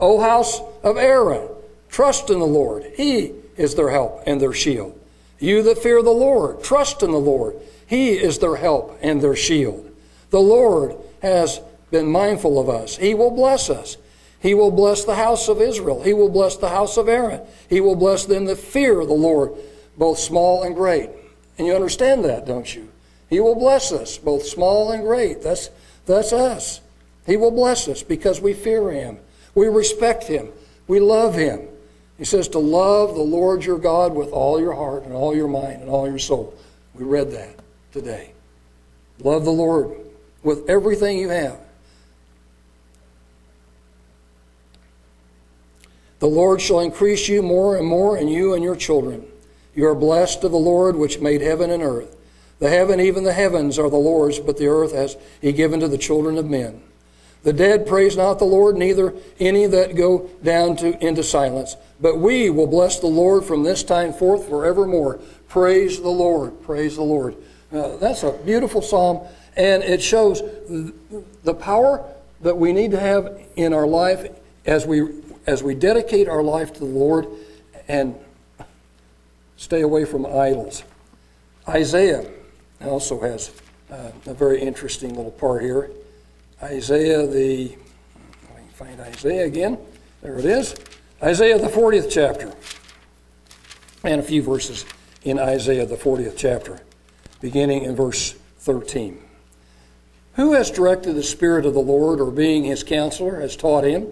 O 0.00 0.18
house 0.20 0.60
of 0.82 0.96
Aaron, 0.96 1.48
Trust 1.96 2.28
in 2.28 2.38
the 2.38 2.46
Lord. 2.46 2.84
He 2.94 3.32
is 3.56 3.74
their 3.74 3.90
help 3.90 4.22
and 4.26 4.38
their 4.38 4.52
shield. 4.52 5.00
You 5.38 5.62
that 5.62 5.78
fear 5.78 6.02
the 6.02 6.10
Lord, 6.10 6.62
trust 6.62 7.02
in 7.02 7.10
the 7.10 7.18
Lord. 7.18 7.56
He 7.86 8.10
is 8.10 8.38
their 8.38 8.56
help 8.56 8.98
and 9.00 9.22
their 9.22 9.34
shield. 9.34 9.90
The 10.28 10.40
Lord 10.40 10.94
has 11.22 11.60
been 11.90 12.06
mindful 12.06 12.58
of 12.58 12.68
us. 12.68 12.96
He 12.96 13.14
will 13.14 13.30
bless 13.30 13.70
us. 13.70 13.96
He 14.40 14.52
will 14.52 14.70
bless 14.70 15.06
the 15.06 15.14
house 15.14 15.48
of 15.48 15.60
Israel. 15.62 16.02
He 16.02 16.12
will 16.12 16.28
bless 16.28 16.56
the 16.56 16.68
house 16.68 16.96
of 16.96 17.08
Aaron. 17.08 17.40
He 17.68 17.80
will 17.80 17.96
bless 17.96 18.26
them 18.26 18.44
that 18.44 18.58
fear 18.58 18.96
the 19.06 19.14
Lord, 19.14 19.52
both 19.96 20.18
small 20.18 20.62
and 20.62 20.74
great. 20.74 21.10
And 21.58 21.66
you 21.66 21.74
understand 21.74 22.24
that, 22.24 22.46
don't 22.46 22.74
you? 22.74 22.90
He 23.28 23.40
will 23.40 23.54
bless 23.54 23.92
us, 23.92 24.18
both 24.18 24.46
small 24.46 24.92
and 24.92 25.02
great. 25.02 25.42
That's, 25.42 25.70
that's 26.04 26.32
us. 26.32 26.80
He 27.26 27.36
will 27.36 27.50
bless 27.50 27.88
us 27.88 28.02
because 28.02 28.40
we 28.40 28.52
fear 28.52 28.90
Him. 28.90 29.18
We 29.54 29.68
respect 29.68 30.24
Him. 30.24 30.48
We 30.86 31.00
love 31.00 31.34
Him. 31.34 31.68
He 32.18 32.24
says 32.24 32.48
to 32.48 32.58
love 32.58 33.14
the 33.14 33.22
Lord 33.22 33.64
your 33.64 33.78
God 33.78 34.14
with 34.14 34.30
all 34.30 34.60
your 34.60 34.74
heart 34.74 35.04
and 35.04 35.12
all 35.12 35.34
your 35.34 35.48
mind 35.48 35.82
and 35.82 35.90
all 35.90 36.08
your 36.08 36.18
soul. 36.18 36.54
We 36.94 37.04
read 37.04 37.30
that 37.32 37.56
today. 37.92 38.32
Love 39.18 39.44
the 39.44 39.50
Lord 39.50 39.92
with 40.42 40.68
everything 40.68 41.18
you 41.18 41.28
have. 41.30 41.58
The 46.18 46.26
Lord 46.26 46.62
shall 46.62 46.80
increase 46.80 47.28
you 47.28 47.42
more 47.42 47.76
and 47.76 47.86
more, 47.86 48.16
and 48.16 48.30
you 48.30 48.54
and 48.54 48.64
your 48.64 48.76
children. 48.76 49.26
You 49.76 49.86
are 49.86 49.94
blessed 49.94 50.42
of 50.42 50.50
the 50.50 50.58
Lord, 50.58 50.96
which 50.96 51.20
made 51.20 51.42
heaven 51.42 51.70
and 51.70 51.82
earth. 51.82 52.16
The 52.58 52.70
heaven, 52.70 52.98
even 52.98 53.24
the 53.24 53.34
heavens, 53.34 53.78
are 53.78 53.90
the 53.90 53.96
Lord's, 53.96 54.40
but 54.40 54.56
the 54.56 54.68
earth 54.68 54.92
has 54.92 55.16
He 55.42 55.52
given 55.52 55.80
to 55.80 55.88
the 55.88 55.98
children 55.98 56.38
of 56.38 56.46
men. 56.46 56.82
The 57.42 57.52
dead 57.52 57.86
praise 57.86 58.16
not 58.16 58.38
the 58.38 58.46
Lord, 58.46 58.76
neither 58.76 59.14
any 59.38 59.66
that 59.66 59.94
go 59.94 60.30
down 60.42 60.76
to, 60.76 60.98
into 61.06 61.22
silence. 61.22 61.76
But 62.00 62.18
we 62.18 62.50
will 62.50 62.66
bless 62.66 62.98
the 62.98 63.06
Lord 63.06 63.44
from 63.44 63.62
this 63.62 63.84
time 63.84 64.12
forth 64.14 64.48
forevermore. 64.48 65.20
Praise 65.46 66.00
the 66.00 66.08
Lord. 66.08 66.60
Praise 66.62 66.96
the 66.96 67.02
Lord. 67.02 67.36
Uh, 67.72 67.98
that's 67.98 68.22
a 68.22 68.32
beautiful 68.32 68.80
psalm, 68.80 69.26
and 69.56 69.82
it 69.82 70.02
shows 70.02 70.40
the 71.44 71.54
power 71.54 72.04
that 72.40 72.56
we 72.56 72.72
need 72.72 72.92
to 72.92 73.00
have 73.00 73.40
in 73.56 73.72
our 73.72 73.86
life 73.86 74.28
as 74.64 74.86
we 74.86 75.22
as 75.46 75.62
we 75.62 75.74
dedicate 75.74 76.28
our 76.28 76.42
life 76.42 76.72
to 76.72 76.80
the 76.80 76.84
Lord 76.84 77.26
and 77.86 78.16
stay 79.56 79.82
away 79.82 80.04
from 80.04 80.26
idols. 80.26 80.84
Isaiah 81.68 82.28
also 82.84 83.20
has 83.20 83.52
uh, 83.90 84.12
a 84.26 84.34
very 84.34 84.60
interesting 84.60 85.14
little 85.14 85.32
part 85.32 85.62
here. 85.62 85.90
Isaiah 86.62 87.26
the 87.26 87.76
let 88.48 88.58
me 88.58 88.70
find 88.72 89.00
Isaiah 89.00 89.44
again. 89.44 89.78
There 90.22 90.38
it 90.38 90.44
is. 90.44 90.74
Isaiah 91.22 91.58
the 91.58 91.68
40th 91.68 92.10
chapter. 92.10 92.52
And 94.04 94.20
a 94.20 94.24
few 94.24 94.42
verses 94.42 94.84
in 95.24 95.38
Isaiah 95.38 95.86
the 95.86 95.96
40th 95.96 96.34
chapter, 96.36 96.80
beginning 97.40 97.82
in 97.82 97.96
verse 97.96 98.32
13. 98.60 99.20
Who 100.34 100.52
has 100.52 100.70
directed 100.70 101.14
the 101.14 101.22
Spirit 101.22 101.66
of 101.66 101.74
the 101.74 101.80
Lord, 101.80 102.20
or 102.20 102.30
being 102.30 102.64
his 102.64 102.84
counselor, 102.84 103.40
has 103.40 103.56
taught 103.56 103.84
him? 103.84 104.06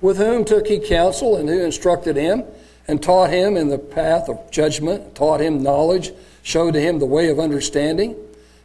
With 0.00 0.18
whom 0.18 0.44
took 0.44 0.66
he 0.66 0.78
counsel, 0.80 1.36
and 1.36 1.48
who 1.48 1.60
instructed 1.60 2.16
him, 2.16 2.44
and 2.86 3.02
taught 3.02 3.30
him 3.30 3.56
in 3.56 3.68
the 3.68 3.78
path 3.78 4.28
of 4.28 4.50
judgment, 4.50 5.14
taught 5.14 5.40
him 5.40 5.62
knowledge, 5.62 6.12
showed 6.42 6.74
to 6.74 6.80
him 6.80 6.98
the 6.98 7.06
way 7.06 7.28
of 7.28 7.38
understanding? 7.38 8.16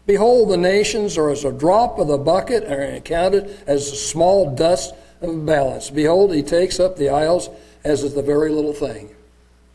Behold, 0.06 0.50
the 0.50 0.58
nations 0.58 1.18
are 1.18 1.30
as 1.30 1.46
a 1.46 1.52
drop 1.52 2.00
of 2.00 2.08
the 2.08 2.18
bucket, 2.18 2.64
are 2.64 3.00
counted 3.02 3.58
as 3.68 3.92
a 3.92 3.96
small 3.96 4.56
dust 4.56 4.94
of 5.22 5.46
balance. 5.46 5.90
Behold, 5.90 6.34
he 6.34 6.42
takes 6.42 6.80
up 6.80 6.98
the 6.98 7.10
isles 7.10 7.50
as 7.84 8.04
is 8.04 8.14
the 8.14 8.22
very 8.22 8.50
little 8.50 8.74
thing. 8.74 9.10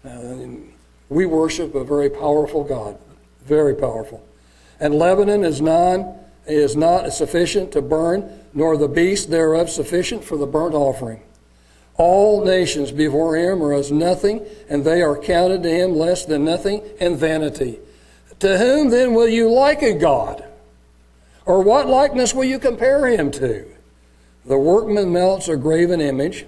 Uh, 0.04 0.70
we 1.08 1.26
worship 1.26 1.74
a 1.74 1.84
very 1.84 2.10
powerful 2.10 2.64
God, 2.64 2.98
very 3.44 3.74
powerful. 3.74 4.22
And 4.80 4.94
Lebanon 4.94 5.44
is 5.44 5.60
non 5.60 6.18
is 6.46 6.76
not 6.76 7.10
sufficient 7.12 7.72
to 7.72 7.80
burn, 7.80 8.28
nor 8.52 8.76
the 8.76 8.88
beast 8.88 9.30
thereof 9.30 9.70
sufficient 9.70 10.22
for 10.22 10.36
the 10.36 10.46
burnt 10.46 10.74
offering. 10.74 11.22
All 11.96 12.44
nations 12.44 12.90
before 12.90 13.36
him 13.36 13.62
are 13.62 13.72
as 13.72 13.92
nothing, 13.92 14.44
and 14.68 14.84
they 14.84 15.02
are 15.02 15.16
counted 15.16 15.62
to 15.62 15.70
him 15.70 15.94
less 15.94 16.24
than 16.24 16.44
nothing 16.44 16.82
and 17.00 17.16
vanity. 17.16 17.78
To 18.40 18.58
whom 18.58 18.90
then 18.90 19.14
will 19.14 19.28
you 19.28 19.50
liken 19.50 19.98
God? 19.98 20.44
Or 21.46 21.62
what 21.62 21.86
likeness 21.86 22.34
will 22.34 22.44
you 22.44 22.58
compare 22.58 23.06
him 23.06 23.30
to? 23.32 23.66
The 24.44 24.58
workman 24.58 25.12
melts 25.12 25.48
a 25.48 25.56
graven 25.56 26.00
image, 26.00 26.46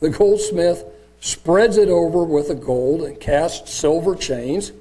the 0.00 0.10
goldsmith 0.10 0.84
spreads 1.20 1.78
it 1.78 1.88
over 1.88 2.22
with 2.22 2.62
gold 2.64 3.02
and 3.02 3.18
casts 3.18 3.72
silver 3.72 4.14
chains. 4.14 4.72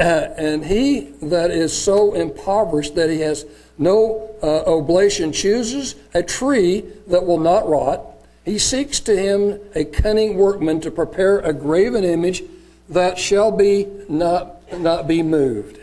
Uh, 0.00 0.02
and 0.36 0.64
he 0.64 1.00
that 1.22 1.50
is 1.50 1.76
so 1.76 2.14
impoverished 2.14 2.94
that 2.94 3.10
he 3.10 3.20
has 3.20 3.44
no 3.76 4.34
uh, 4.42 4.62
oblation 4.62 5.32
chooses 5.32 5.94
a 6.14 6.22
tree 6.22 6.84
that 7.06 7.24
will 7.26 7.38
not 7.38 7.68
rot. 7.68 8.04
He 8.48 8.58
seeks 8.58 8.98
to 9.00 9.14
him 9.14 9.60
a 9.74 9.84
cunning 9.84 10.38
workman 10.38 10.80
to 10.80 10.90
prepare 10.90 11.38
a 11.40 11.52
graven 11.52 12.02
image 12.02 12.42
that 12.88 13.18
shall 13.18 13.52
be 13.52 13.86
not, 14.08 14.72
not 14.80 15.06
be 15.06 15.22
moved. 15.22 15.78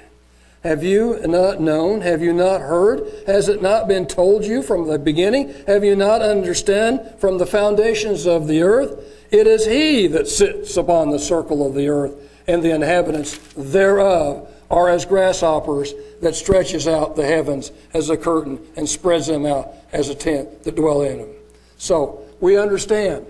Have 0.63 0.83
you 0.83 1.19
not 1.27 1.61
known? 1.61 2.01
Have 2.01 2.23
you 2.23 2.33
not 2.33 2.61
heard? 2.61 3.03
Has 3.27 3.49
it 3.49 3.61
not 3.61 3.87
been 3.87 4.07
told 4.07 4.45
you 4.45 4.63
from 4.63 4.87
the 4.87 4.97
beginning? 4.97 5.53
Have 5.67 5.83
you 5.83 5.95
not 5.95 6.23
understand 6.23 7.01
from 7.19 7.37
the 7.37 7.45
foundations 7.45 8.25
of 8.25 8.47
the 8.47 8.63
earth? 8.63 8.99
It 9.29 9.45
is 9.45 9.67
he 9.67 10.07
that 10.07 10.27
sits 10.27 10.75
upon 10.75 11.11
the 11.11 11.19
circle 11.19 11.67
of 11.67 11.75
the 11.75 11.87
earth, 11.87 12.15
and 12.47 12.63
the 12.63 12.73
inhabitants 12.73 13.37
thereof 13.55 14.51
are 14.71 14.89
as 14.89 15.05
grasshoppers 15.05 15.93
that 16.23 16.33
stretches 16.33 16.87
out 16.87 17.15
the 17.15 17.27
heavens 17.27 17.71
as 17.93 18.09
a 18.09 18.17
curtain 18.17 18.59
and 18.75 18.89
spreads 18.89 19.27
them 19.27 19.45
out 19.45 19.71
as 19.93 20.09
a 20.09 20.15
tent 20.15 20.63
that 20.63 20.75
dwell 20.75 21.03
in 21.03 21.19
them. 21.19 21.29
So 21.77 22.24
we 22.45 22.59
understand 22.59 23.25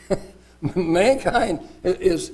mankind 0.74 1.60
is 1.84 2.32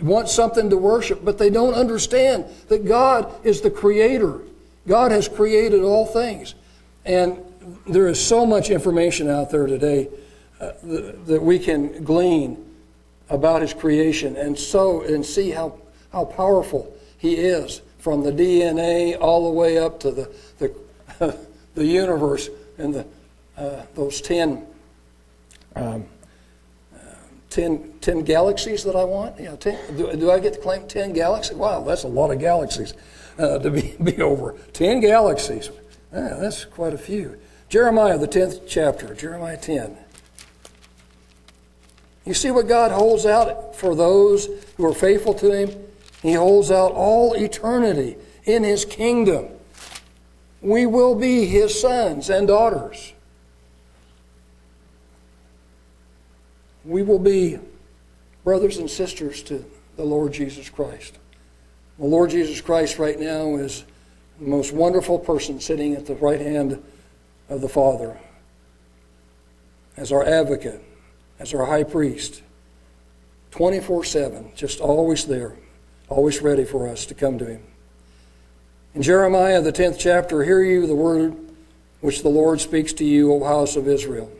wants 0.00 0.32
something 0.32 0.70
to 0.70 0.76
worship, 0.76 1.22
but 1.22 1.36
they 1.36 1.50
don't 1.50 1.74
understand 1.74 2.46
that 2.68 2.86
God 2.86 3.30
is 3.44 3.60
the 3.60 3.70
creator. 3.70 4.40
God 4.88 5.12
has 5.12 5.28
created 5.28 5.82
all 5.82 6.06
things. 6.06 6.54
And 7.04 7.38
there 7.86 8.08
is 8.08 8.18
so 8.18 8.46
much 8.46 8.70
information 8.70 9.28
out 9.28 9.50
there 9.50 9.66
today 9.66 10.08
uh, 10.60 10.72
that 10.82 11.40
we 11.42 11.58
can 11.58 12.02
glean 12.02 12.56
about 13.28 13.60
his 13.60 13.74
creation 13.74 14.36
and 14.36 14.58
so 14.58 15.02
and 15.02 15.24
see 15.24 15.50
how, 15.50 15.78
how 16.10 16.24
powerful 16.24 16.90
he 17.18 17.34
is 17.34 17.82
from 17.98 18.24
the 18.24 18.32
DNA 18.32 19.16
all 19.20 19.44
the 19.44 19.52
way 19.52 19.78
up 19.78 20.00
to 20.00 20.10
the, 20.10 20.34
the, 20.58 21.36
the 21.74 21.84
universe 21.84 22.48
and 22.78 22.94
the, 22.94 23.06
uh, 23.58 23.82
those 23.94 24.20
10, 24.22 24.66
um, 25.76 26.04
uh, 26.94 26.98
10, 27.50 27.94
10, 28.00 28.24
galaxies 28.24 28.84
that 28.84 28.96
I 28.96 29.04
want. 29.04 29.38
You 29.38 29.46
know, 29.46 29.56
10, 29.56 29.96
do, 29.96 30.16
do, 30.16 30.30
I 30.30 30.38
get 30.38 30.54
to 30.54 30.60
claim 30.60 30.86
10 30.86 31.12
galaxies? 31.12 31.56
Wow, 31.56 31.82
that's 31.82 32.04
a 32.04 32.08
lot 32.08 32.30
of 32.30 32.38
galaxies 32.38 32.94
uh, 33.38 33.58
to 33.58 33.70
be, 33.70 33.96
be 34.02 34.20
over. 34.20 34.54
10 34.72 35.00
galaxies. 35.00 35.70
Yeah, 36.12 36.36
that's 36.38 36.64
quite 36.64 36.92
a 36.92 36.98
few. 36.98 37.38
Jeremiah, 37.68 38.18
the 38.18 38.28
10th 38.28 38.62
chapter, 38.68 39.14
Jeremiah 39.14 39.56
10. 39.56 39.96
You 42.24 42.34
see 42.34 42.50
what 42.50 42.68
God 42.68 42.92
holds 42.92 43.26
out 43.26 43.74
for 43.74 43.94
those 43.94 44.48
who 44.76 44.86
are 44.86 44.94
faithful 44.94 45.34
to 45.34 45.50
Him? 45.50 45.70
He 46.22 46.34
holds 46.34 46.70
out 46.70 46.92
all 46.92 47.34
eternity 47.34 48.16
in 48.44 48.62
His 48.62 48.84
kingdom. 48.84 49.48
We 50.60 50.86
will 50.86 51.16
be 51.16 51.46
His 51.46 51.80
sons 51.80 52.30
and 52.30 52.46
daughters. 52.46 53.12
We 56.84 57.02
will 57.02 57.18
be 57.18 57.58
brothers 58.44 58.78
and 58.78 58.90
sisters 58.90 59.42
to 59.44 59.64
the 59.96 60.04
Lord 60.04 60.32
Jesus 60.32 60.68
Christ. 60.68 61.18
The 61.98 62.06
Lord 62.06 62.30
Jesus 62.30 62.60
Christ, 62.60 62.98
right 62.98 63.18
now, 63.18 63.56
is 63.56 63.84
the 64.40 64.48
most 64.48 64.72
wonderful 64.72 65.18
person 65.18 65.60
sitting 65.60 65.94
at 65.94 66.06
the 66.06 66.16
right 66.16 66.40
hand 66.40 66.82
of 67.48 67.60
the 67.60 67.68
Father 67.68 68.18
as 69.96 70.10
our 70.10 70.24
advocate, 70.24 70.82
as 71.38 71.52
our 71.54 71.66
high 71.66 71.84
priest, 71.84 72.42
24 73.50 74.04
7, 74.04 74.52
just 74.56 74.80
always 74.80 75.26
there 75.26 75.54
always 76.12 76.42
ready 76.42 76.64
for 76.64 76.88
us 76.88 77.06
to 77.06 77.14
come 77.14 77.38
to 77.38 77.46
him. 77.46 77.62
In 78.94 79.02
Jeremiah, 79.02 79.62
the 79.62 79.72
10th 79.72 79.98
chapter, 79.98 80.44
hear 80.44 80.62
you 80.62 80.86
the 80.86 80.94
word 80.94 81.34
which 82.00 82.22
the 82.22 82.28
Lord 82.28 82.60
speaks 82.60 82.92
to 82.94 83.04
you, 83.04 83.32
O 83.32 83.44
house 83.44 83.76
of 83.76 83.88
Israel. 83.88 84.30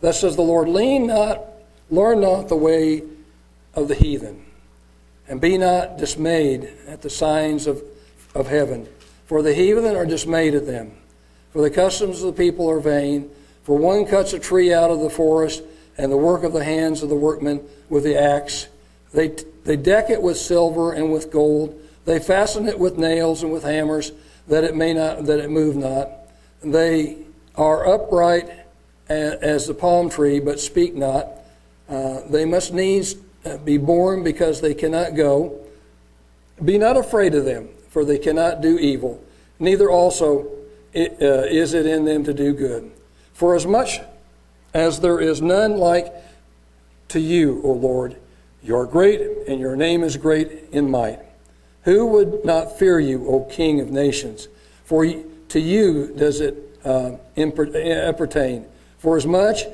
Thus 0.00 0.20
says 0.20 0.36
the 0.36 0.42
Lord, 0.42 0.68
lean 0.68 1.06
not, 1.06 1.42
learn 1.90 2.20
not 2.20 2.48
the 2.48 2.56
way 2.56 3.02
of 3.74 3.88
the 3.88 3.94
heathen, 3.94 4.44
and 5.28 5.40
be 5.40 5.58
not 5.58 5.98
dismayed 5.98 6.72
at 6.86 7.02
the 7.02 7.10
signs 7.10 7.66
of, 7.66 7.82
of 8.34 8.46
heaven. 8.46 8.88
For 9.26 9.42
the 9.42 9.54
heathen 9.54 9.96
are 9.96 10.06
dismayed 10.06 10.54
at 10.54 10.66
them. 10.66 10.92
For 11.52 11.62
the 11.62 11.70
customs 11.70 12.22
of 12.22 12.34
the 12.34 12.42
people 12.42 12.70
are 12.70 12.80
vain. 12.80 13.30
For 13.64 13.76
one 13.76 14.06
cuts 14.06 14.32
a 14.32 14.38
tree 14.38 14.72
out 14.72 14.90
of 14.90 15.00
the 15.00 15.10
forest, 15.10 15.62
and 15.98 16.12
the 16.12 16.16
work 16.16 16.44
of 16.44 16.52
the 16.52 16.64
hands 16.64 17.02
of 17.02 17.08
the 17.08 17.16
workmen 17.16 17.60
with 17.88 18.04
the 18.04 18.16
axe. 18.16 18.68
They 19.12 19.34
they 19.64 19.76
deck 19.76 20.08
it 20.08 20.22
with 20.22 20.38
silver 20.38 20.92
and 20.92 21.12
with 21.12 21.30
gold. 21.30 21.78
They 22.06 22.20
fasten 22.20 22.66
it 22.66 22.78
with 22.78 22.96
nails 22.96 23.42
and 23.42 23.52
with 23.52 23.64
hammers, 23.64 24.12
that 24.46 24.64
it 24.64 24.74
may 24.74 24.94
not 24.94 25.26
that 25.26 25.40
it 25.40 25.50
move 25.50 25.76
not. 25.76 26.10
They 26.62 27.18
are 27.54 27.86
upright 27.86 28.48
as 29.08 29.66
the 29.66 29.74
palm 29.74 30.10
tree, 30.10 30.40
but 30.40 30.60
speak 30.60 30.94
not. 30.94 31.28
Uh, 31.88 32.20
they 32.28 32.44
must 32.44 32.72
needs 32.72 33.16
uh, 33.44 33.56
be 33.58 33.78
born 33.78 34.22
because 34.22 34.60
they 34.60 34.74
cannot 34.74 35.14
go. 35.14 35.58
Be 36.64 36.76
not 36.78 36.96
afraid 36.96 37.34
of 37.34 37.44
them, 37.44 37.68
for 37.88 38.04
they 38.04 38.18
cannot 38.18 38.60
do 38.60 38.78
evil. 38.78 39.22
Neither 39.58 39.90
also 39.90 40.48
it, 40.92 41.16
uh, 41.22 41.44
is 41.46 41.74
it 41.74 41.86
in 41.86 42.04
them 42.04 42.24
to 42.24 42.34
do 42.34 42.52
good. 42.52 42.90
For 43.32 43.54
as 43.54 43.66
much 43.66 44.00
as 44.74 45.00
there 45.00 45.20
is 45.20 45.40
none 45.40 45.76
like 45.76 46.12
to 47.08 47.20
you, 47.20 47.60
O 47.64 47.72
Lord, 47.72 48.16
you 48.62 48.76
are 48.76 48.86
great, 48.86 49.20
and 49.46 49.60
your 49.60 49.76
name 49.76 50.02
is 50.02 50.16
great 50.16 50.68
in 50.72 50.90
might. 50.90 51.20
Who 51.84 52.06
would 52.06 52.44
not 52.44 52.78
fear 52.78 53.00
you, 53.00 53.26
O 53.28 53.44
King 53.44 53.80
of 53.80 53.90
nations? 53.90 54.48
For 54.84 55.06
to 55.06 55.60
you 55.60 56.12
does 56.16 56.40
it 56.40 56.56
uh, 56.84 57.12
appertain. 57.36 58.66
For 58.98 59.16
as 59.16 59.26
much 59.26 59.64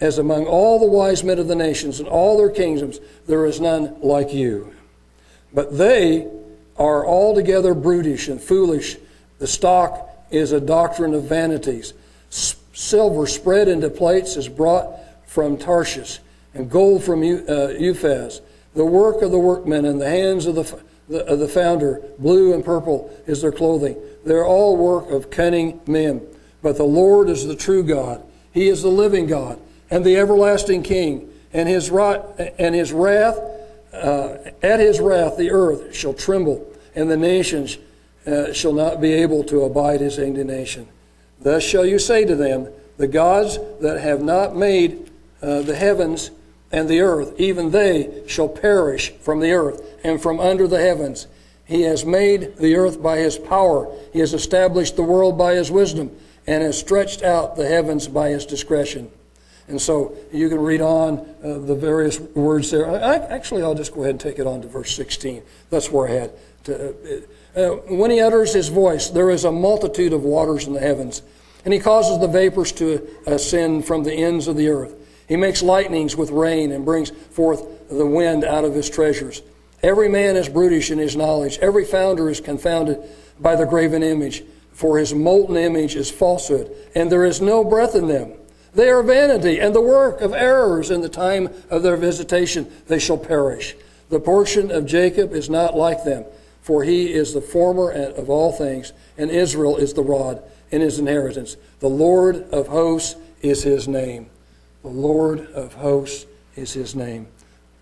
as 0.00 0.18
among 0.18 0.46
all 0.46 0.78
the 0.78 0.86
wise 0.86 1.22
men 1.22 1.38
of 1.38 1.48
the 1.48 1.54
nations 1.54 2.00
and 2.00 2.08
all 2.08 2.36
their 2.36 2.50
kingdoms, 2.50 2.98
there 3.26 3.46
is 3.46 3.60
none 3.60 4.00
like 4.00 4.32
you. 4.32 4.74
But 5.52 5.78
they 5.78 6.28
are 6.76 7.06
altogether 7.06 7.74
brutish 7.74 8.28
and 8.28 8.40
foolish. 8.40 8.96
The 9.38 9.46
stock 9.46 10.10
is 10.30 10.52
a 10.52 10.60
doctrine 10.60 11.14
of 11.14 11.24
vanities. 11.24 11.94
Silver 12.30 13.26
spread 13.26 13.68
into 13.68 13.88
plates 13.88 14.36
is 14.36 14.48
brought 14.48 14.98
from 15.26 15.56
Tarshish, 15.56 16.18
and 16.54 16.70
gold 16.70 17.04
from 17.04 17.22
uh, 17.22 17.68
The 17.74 18.40
work 18.84 19.22
of 19.22 19.30
the 19.30 19.38
workmen 19.38 19.84
and 19.84 20.00
the 20.00 20.08
hands 20.08 20.46
of 20.46 20.56
the, 20.56 20.82
the, 21.08 21.24
of 21.26 21.38
the 21.38 21.48
founder, 21.48 22.02
blue 22.18 22.52
and 22.52 22.64
purple 22.64 23.14
is 23.26 23.42
their 23.42 23.52
clothing. 23.52 23.96
They're 24.24 24.46
all 24.46 24.76
work 24.76 25.10
of 25.10 25.30
cunning 25.30 25.80
men. 25.86 26.22
But 26.62 26.76
the 26.76 26.84
Lord 26.84 27.28
is 27.28 27.46
the 27.46 27.56
true 27.56 27.84
God. 27.84 28.24
He 28.54 28.68
is 28.68 28.82
the 28.82 28.88
living 28.88 29.26
God 29.26 29.60
and 29.90 30.04
the 30.04 30.16
everlasting 30.16 30.84
King. 30.84 31.28
And 31.52 31.68
his, 31.68 31.90
and 31.90 32.74
his 32.74 32.92
wrath, 32.92 33.38
uh, 33.92 34.36
at 34.62 34.80
his 34.80 35.00
wrath, 35.00 35.36
the 35.36 35.50
earth 35.50 35.94
shall 35.94 36.14
tremble, 36.14 36.66
and 36.96 37.10
the 37.10 37.16
nations 37.16 37.78
uh, 38.26 38.52
shall 38.52 38.72
not 38.72 39.00
be 39.00 39.12
able 39.12 39.44
to 39.44 39.62
abide 39.62 40.00
his 40.00 40.18
indignation. 40.18 40.88
Thus 41.40 41.62
shall 41.62 41.84
you 41.86 41.98
say 41.98 42.24
to 42.24 42.34
them, 42.34 42.68
The 42.96 43.06
gods 43.06 43.58
that 43.80 44.00
have 44.00 44.22
not 44.22 44.56
made 44.56 45.10
uh, 45.42 45.62
the 45.62 45.76
heavens 45.76 46.30
and 46.72 46.88
the 46.88 47.00
earth, 47.00 47.38
even 47.38 47.70
they 47.70 48.22
shall 48.26 48.48
perish 48.48 49.10
from 49.20 49.38
the 49.38 49.52
earth 49.52 49.80
and 50.02 50.20
from 50.20 50.40
under 50.40 50.66
the 50.66 50.80
heavens. 50.80 51.28
He 51.66 51.82
has 51.82 52.04
made 52.04 52.56
the 52.56 52.74
earth 52.74 53.00
by 53.00 53.18
his 53.18 53.38
power. 53.38 53.94
He 54.12 54.18
has 54.18 54.34
established 54.34 54.96
the 54.96 55.02
world 55.02 55.38
by 55.38 55.54
his 55.54 55.70
wisdom 55.70 56.10
and 56.46 56.62
has 56.62 56.78
stretched 56.78 57.22
out 57.22 57.56
the 57.56 57.66
heavens 57.66 58.08
by 58.08 58.30
his 58.30 58.46
discretion. 58.46 59.10
And 59.66 59.80
so 59.80 60.14
you 60.32 60.48
can 60.48 60.60
read 60.60 60.82
on 60.82 61.18
uh, 61.42 61.58
the 61.58 61.74
various 61.74 62.20
words 62.20 62.70
there. 62.70 62.86
I, 62.86 63.16
actually, 63.16 63.62
I'll 63.62 63.74
just 63.74 63.94
go 63.94 64.02
ahead 64.02 64.10
and 64.10 64.20
take 64.20 64.38
it 64.38 64.46
on 64.46 64.60
to 64.62 64.68
verse 64.68 64.94
16. 64.94 65.42
That's 65.70 65.90
where 65.90 66.08
I 66.08 66.12
had 66.12 66.32
to. 66.64 66.90
Uh, 66.90 67.20
uh, 67.56 67.68
when 67.88 68.10
he 68.10 68.20
utters 68.20 68.52
his 68.52 68.68
voice, 68.68 69.08
there 69.08 69.30
is 69.30 69.44
a 69.44 69.52
multitude 69.52 70.12
of 70.12 70.22
waters 70.22 70.66
in 70.66 70.72
the 70.72 70.80
heavens, 70.80 71.22
and 71.64 71.72
he 71.72 71.80
causes 71.80 72.20
the 72.20 72.28
vapors 72.28 72.72
to 72.72 73.08
ascend 73.26 73.86
from 73.86 74.02
the 74.02 74.12
ends 74.12 74.48
of 74.48 74.56
the 74.56 74.68
earth. 74.68 74.94
He 75.28 75.36
makes 75.36 75.62
lightnings 75.62 76.16
with 76.16 76.30
rain 76.30 76.72
and 76.72 76.84
brings 76.84 77.10
forth 77.10 77.88
the 77.88 78.06
wind 78.06 78.44
out 78.44 78.64
of 78.64 78.74
his 78.74 78.90
treasures. 78.90 79.42
Every 79.82 80.08
man 80.08 80.36
is 80.36 80.48
brutish 80.48 80.90
in 80.90 80.98
his 80.98 81.16
knowledge. 81.16 81.58
Every 81.58 81.84
founder 81.84 82.28
is 82.28 82.40
confounded 82.40 83.02
by 83.40 83.56
the 83.56 83.66
graven 83.66 84.02
image, 84.02 84.42
for 84.74 84.98
his 84.98 85.14
molten 85.14 85.56
image 85.56 85.94
is 85.94 86.10
falsehood, 86.10 86.70
and 86.94 87.10
there 87.10 87.24
is 87.24 87.40
no 87.40 87.64
breath 87.64 87.94
in 87.94 88.08
them. 88.08 88.32
They 88.74 88.90
are 88.90 89.04
vanity 89.04 89.60
and 89.60 89.74
the 89.74 89.80
work 89.80 90.20
of 90.20 90.32
errors. 90.32 90.90
In 90.90 91.00
the 91.00 91.08
time 91.08 91.48
of 91.70 91.82
their 91.82 91.96
visitation, 91.96 92.70
they 92.88 92.98
shall 92.98 93.16
perish. 93.16 93.76
The 94.10 94.18
portion 94.20 94.70
of 94.70 94.84
Jacob 94.84 95.32
is 95.32 95.48
not 95.48 95.76
like 95.76 96.04
them, 96.04 96.24
for 96.60 96.82
he 96.82 97.12
is 97.12 97.32
the 97.32 97.40
former 97.40 97.90
of 97.90 98.28
all 98.28 98.52
things, 98.52 98.92
and 99.16 99.30
Israel 99.30 99.76
is 99.76 99.94
the 99.94 100.02
rod 100.02 100.42
in 100.72 100.80
his 100.80 100.98
inheritance. 100.98 101.56
The 101.78 101.88
Lord 101.88 102.48
of 102.50 102.66
hosts 102.66 103.14
is 103.42 103.62
his 103.62 103.86
name. 103.86 104.28
The 104.82 104.88
Lord 104.88 105.52
of 105.52 105.74
hosts 105.74 106.26
is 106.56 106.72
his 106.72 106.96
name. 106.96 107.28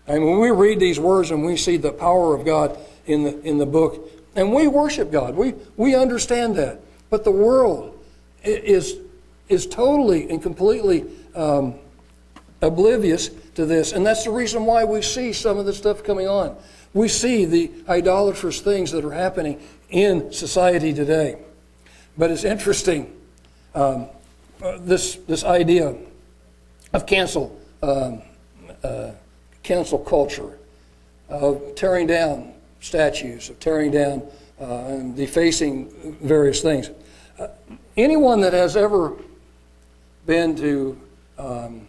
And 0.05 0.23
when 0.25 0.39
we 0.39 0.51
read 0.51 0.79
these 0.79 0.99
words 0.99 1.31
and 1.31 1.43
we 1.43 1.57
see 1.57 1.77
the 1.77 1.91
power 1.91 2.35
of 2.35 2.45
God 2.45 2.77
in 3.07 3.23
the, 3.23 3.41
in 3.41 3.57
the 3.57 3.65
book, 3.65 4.12
and 4.35 4.51
we 4.53 4.67
worship 4.67 5.11
God, 5.11 5.35
we, 5.35 5.53
we 5.77 5.95
understand 5.95 6.55
that. 6.55 6.79
But 7.09 7.23
the 7.23 7.31
world 7.31 8.03
is, 8.43 8.97
is 9.47 9.67
totally 9.67 10.29
and 10.29 10.41
completely 10.41 11.05
um, 11.35 11.75
oblivious 12.61 13.29
to 13.55 13.65
this. 13.65 13.91
And 13.91 14.05
that's 14.05 14.23
the 14.23 14.31
reason 14.31 14.65
why 14.65 14.83
we 14.83 15.01
see 15.01 15.33
some 15.33 15.57
of 15.57 15.65
the 15.65 15.73
stuff 15.73 16.03
coming 16.03 16.27
on. 16.27 16.55
We 16.93 17.07
see 17.07 17.45
the 17.45 17.71
idolatrous 17.87 18.61
things 18.61 18.91
that 18.91 19.05
are 19.05 19.11
happening 19.11 19.61
in 19.89 20.31
society 20.31 20.93
today. 20.93 21.37
But 22.17 22.31
it's 22.31 22.43
interesting, 22.43 23.15
um, 23.73 24.07
uh, 24.61 24.77
this, 24.79 25.15
this 25.27 25.43
idea 25.43 25.95
of 26.93 27.05
cancel, 27.05 27.59
um, 27.81 28.21
uh, 28.83 29.11
cancel 29.63 29.99
culture, 29.99 30.57
of 31.29 31.75
tearing 31.75 32.05
down 32.05 32.52
statues, 32.83 33.49
of 33.49 33.59
tearing 33.59 33.91
down 33.91 34.21
uh, 34.59 34.85
and 34.87 35.15
defacing 35.15 36.17
various 36.21 36.61
things. 36.61 36.91
Uh, 37.39 37.47
anyone 37.97 38.41
that 38.41 38.53
has 38.53 38.75
ever 38.75 39.13
been 40.25 40.55
to 40.55 40.99
um, 41.37 41.87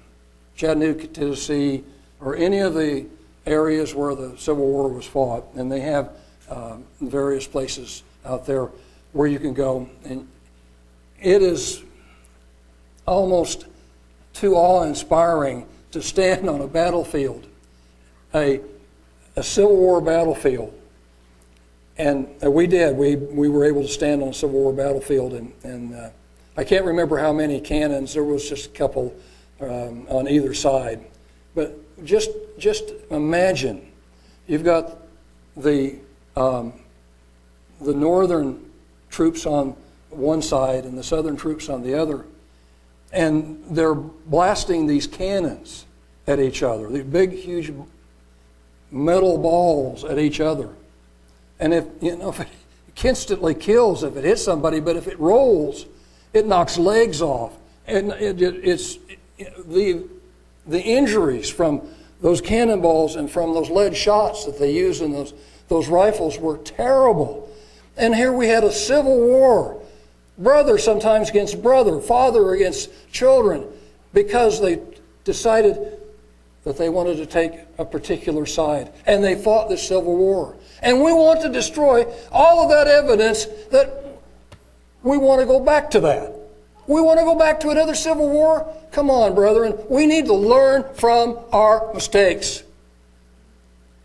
Chattanooga, 0.56 1.08
Tennessee, 1.08 1.82
or 2.20 2.36
any 2.36 2.60
of 2.60 2.74
the 2.74 3.06
areas 3.44 3.94
where 3.94 4.14
the 4.14 4.38
Civil 4.38 4.66
War 4.66 4.88
was 4.88 5.04
fought, 5.04 5.44
and 5.54 5.70
they 5.70 5.80
have 5.80 6.12
uh, 6.48 6.76
various 7.00 7.46
places 7.46 8.04
out 8.24 8.46
there 8.46 8.70
where 9.12 9.26
you 9.26 9.38
can 9.38 9.52
go, 9.52 9.88
and 10.04 10.26
it 11.20 11.42
is 11.42 11.82
almost 13.06 13.66
too 14.32 14.54
awe 14.54 14.84
inspiring 14.84 15.66
to 15.90 16.00
stand 16.00 16.48
on 16.48 16.60
a 16.60 16.68
battlefield, 16.68 17.46
a, 18.32 18.60
a 19.34 19.42
Civil 19.42 19.76
War 19.76 20.00
battlefield. 20.00 20.72
And 21.96 22.28
we 22.42 22.66
did. 22.66 22.96
We, 22.96 23.16
we 23.16 23.48
were 23.48 23.64
able 23.64 23.82
to 23.82 23.88
stand 23.88 24.22
on 24.22 24.28
a 24.28 24.34
Civil 24.34 24.60
War 24.60 24.72
battlefield, 24.72 25.34
and, 25.34 25.52
and 25.62 25.94
uh, 25.94 26.10
I 26.56 26.64
can't 26.64 26.84
remember 26.84 27.18
how 27.18 27.32
many 27.32 27.60
cannons. 27.60 28.14
There 28.14 28.24
was 28.24 28.48
just 28.48 28.66
a 28.66 28.70
couple 28.70 29.14
um, 29.60 30.06
on 30.08 30.28
either 30.28 30.54
side. 30.54 31.04
But 31.54 31.78
just, 32.04 32.30
just 32.58 32.84
imagine 33.10 33.92
you've 34.48 34.64
got 34.64 34.98
the, 35.56 35.96
um, 36.36 36.72
the 37.80 37.94
northern 37.94 38.70
troops 39.08 39.46
on 39.46 39.76
one 40.10 40.42
side 40.42 40.84
and 40.84 40.98
the 40.98 41.04
southern 41.04 41.36
troops 41.36 41.68
on 41.68 41.82
the 41.82 41.94
other 41.94 42.24
and 43.14 43.62
they're 43.70 43.94
blasting 43.94 44.86
these 44.86 45.06
cannons 45.06 45.86
at 46.26 46.40
each 46.40 46.62
other, 46.62 46.88
these 46.90 47.04
big, 47.04 47.32
huge 47.32 47.72
metal 48.90 49.38
balls 49.38 50.04
at 50.04 50.18
each 50.18 50.40
other. 50.40 50.68
And 51.60 51.72
if, 51.72 51.84
you 52.00 52.16
know, 52.16 52.30
if 52.30 52.40
it 52.40 52.48
instantly 53.02 53.54
kills 53.54 54.02
if 54.02 54.16
it 54.16 54.24
hits 54.24 54.44
somebody, 54.44 54.80
but 54.80 54.96
if 54.96 55.06
it 55.08 55.18
rolls, 55.18 55.86
it 56.32 56.46
knocks 56.46 56.78
legs 56.78 57.20
off. 57.20 57.52
And 57.86 58.12
it, 58.12 58.40
it, 58.40 58.60
it's 58.62 58.98
it, 59.38 59.68
the, 59.68 60.04
the 60.66 60.80
injuries 60.80 61.50
from 61.50 61.82
those 62.20 62.40
cannonballs 62.40 63.16
and 63.16 63.30
from 63.30 63.52
those 63.52 63.68
lead 63.68 63.96
shots 63.96 64.46
that 64.46 64.58
they 64.58 64.72
use 64.72 65.00
in 65.00 65.12
those, 65.12 65.34
those 65.68 65.88
rifles 65.88 66.38
were 66.38 66.58
terrible. 66.58 67.50
And 67.96 68.14
here 68.14 68.32
we 68.32 68.48
had 68.48 68.64
a 68.64 68.72
civil 68.72 69.18
war 69.18 69.80
brother 70.38 70.78
sometimes 70.78 71.30
against 71.30 71.62
brother, 71.62 72.00
father 72.00 72.54
against 72.54 72.90
children, 73.12 73.64
because 74.12 74.60
they 74.60 74.80
decided 75.24 75.98
that 76.64 76.78
they 76.78 76.88
wanted 76.88 77.16
to 77.16 77.26
take 77.26 77.52
a 77.78 77.84
particular 77.84 78.46
side. 78.46 78.92
And 79.06 79.22
they 79.22 79.34
fought 79.34 79.68
the 79.68 79.76
Civil 79.76 80.16
War. 80.16 80.56
And 80.84 81.02
we 81.02 81.14
want 81.14 81.40
to 81.40 81.48
destroy 81.48 82.06
all 82.30 82.62
of 82.62 82.68
that 82.68 82.86
evidence 82.86 83.46
that 83.72 84.04
we 85.02 85.16
want 85.16 85.40
to 85.40 85.46
go 85.46 85.58
back 85.58 85.90
to 85.92 86.00
that. 86.00 86.34
We 86.86 87.00
want 87.00 87.18
to 87.18 87.24
go 87.24 87.34
back 87.34 87.60
to 87.60 87.70
another 87.70 87.94
Civil 87.94 88.28
War? 88.28 88.70
Come 88.92 89.08
on, 89.08 89.34
brethren. 89.34 89.78
We 89.88 90.06
need 90.06 90.26
to 90.26 90.34
learn 90.34 90.84
from 90.94 91.38
our 91.52 91.92
mistakes. 91.94 92.62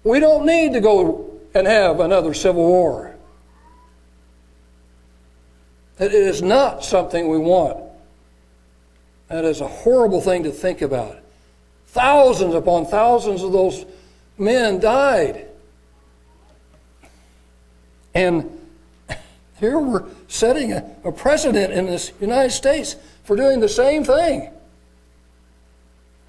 We 0.05 0.21
don't 0.21 0.45
need 0.45 0.71
to 0.71 0.79
go 0.79 1.29
and 1.53 1.67
have 1.67 1.99
another 1.99 2.33
Civil 2.33 2.65
War. 2.65 3.13
That 5.97 6.13
it 6.13 6.23
is 6.23 6.41
not 6.41 6.85
something 6.85 7.27
we 7.27 7.37
want. 7.37 7.77
That 9.27 9.43
is 9.43 9.59
a 9.59 9.67
horrible 9.67 10.21
thing 10.21 10.43
to 10.43 10.51
think 10.51 10.81
about. 10.81 11.17
Thousands 11.87 12.55
upon 12.55 12.85
thousands 12.85 13.43
of 13.43 13.51
those 13.51 13.85
men 14.37 14.79
died. 14.79 15.48
And 18.13 18.49
here 19.59 19.79
we're 19.79 20.05
setting 20.27 20.73
a, 20.73 20.95
a 21.03 21.11
precedent 21.11 21.73
in 21.73 21.85
this 21.85 22.11
United 22.19 22.51
States 22.51 22.95
for 23.23 23.35
doing 23.35 23.59
the 23.59 23.69
same 23.69 24.03
thing. 24.03 24.49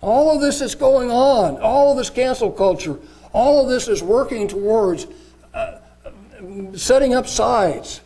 All 0.01 0.35
of 0.35 0.40
this 0.40 0.61
is 0.61 0.75
going 0.75 1.11
on. 1.11 1.59
All 1.61 1.93
of 1.93 1.99
this 1.99 2.11
cancel 2.11 2.51
culture. 2.51 2.99
All 3.33 3.62
of 3.62 3.69
this 3.69 3.87
is 3.87 4.03
working 4.03 4.49
towards 4.49 5.07
uh, 5.55 5.79
setting 6.75 7.14
up 7.14 7.27
sides. 7.27 8.01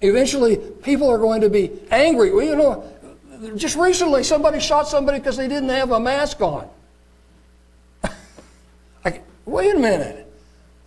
Eventually, 0.00 0.56
people 0.56 1.08
are 1.08 1.18
going 1.18 1.40
to 1.40 1.50
be 1.50 1.70
angry. 1.90 2.32
Well, 2.32 2.44
you 2.44 2.56
know, 2.56 2.92
just 3.56 3.76
recently, 3.76 4.22
somebody 4.22 4.60
shot 4.60 4.88
somebody 4.88 5.18
because 5.18 5.36
they 5.36 5.48
didn't 5.48 5.68
have 5.70 5.90
a 5.90 6.00
mask 6.00 6.40
on. 6.40 6.68
I, 9.04 9.20
wait 9.44 9.74
a 9.74 9.78
minute. 9.78 10.25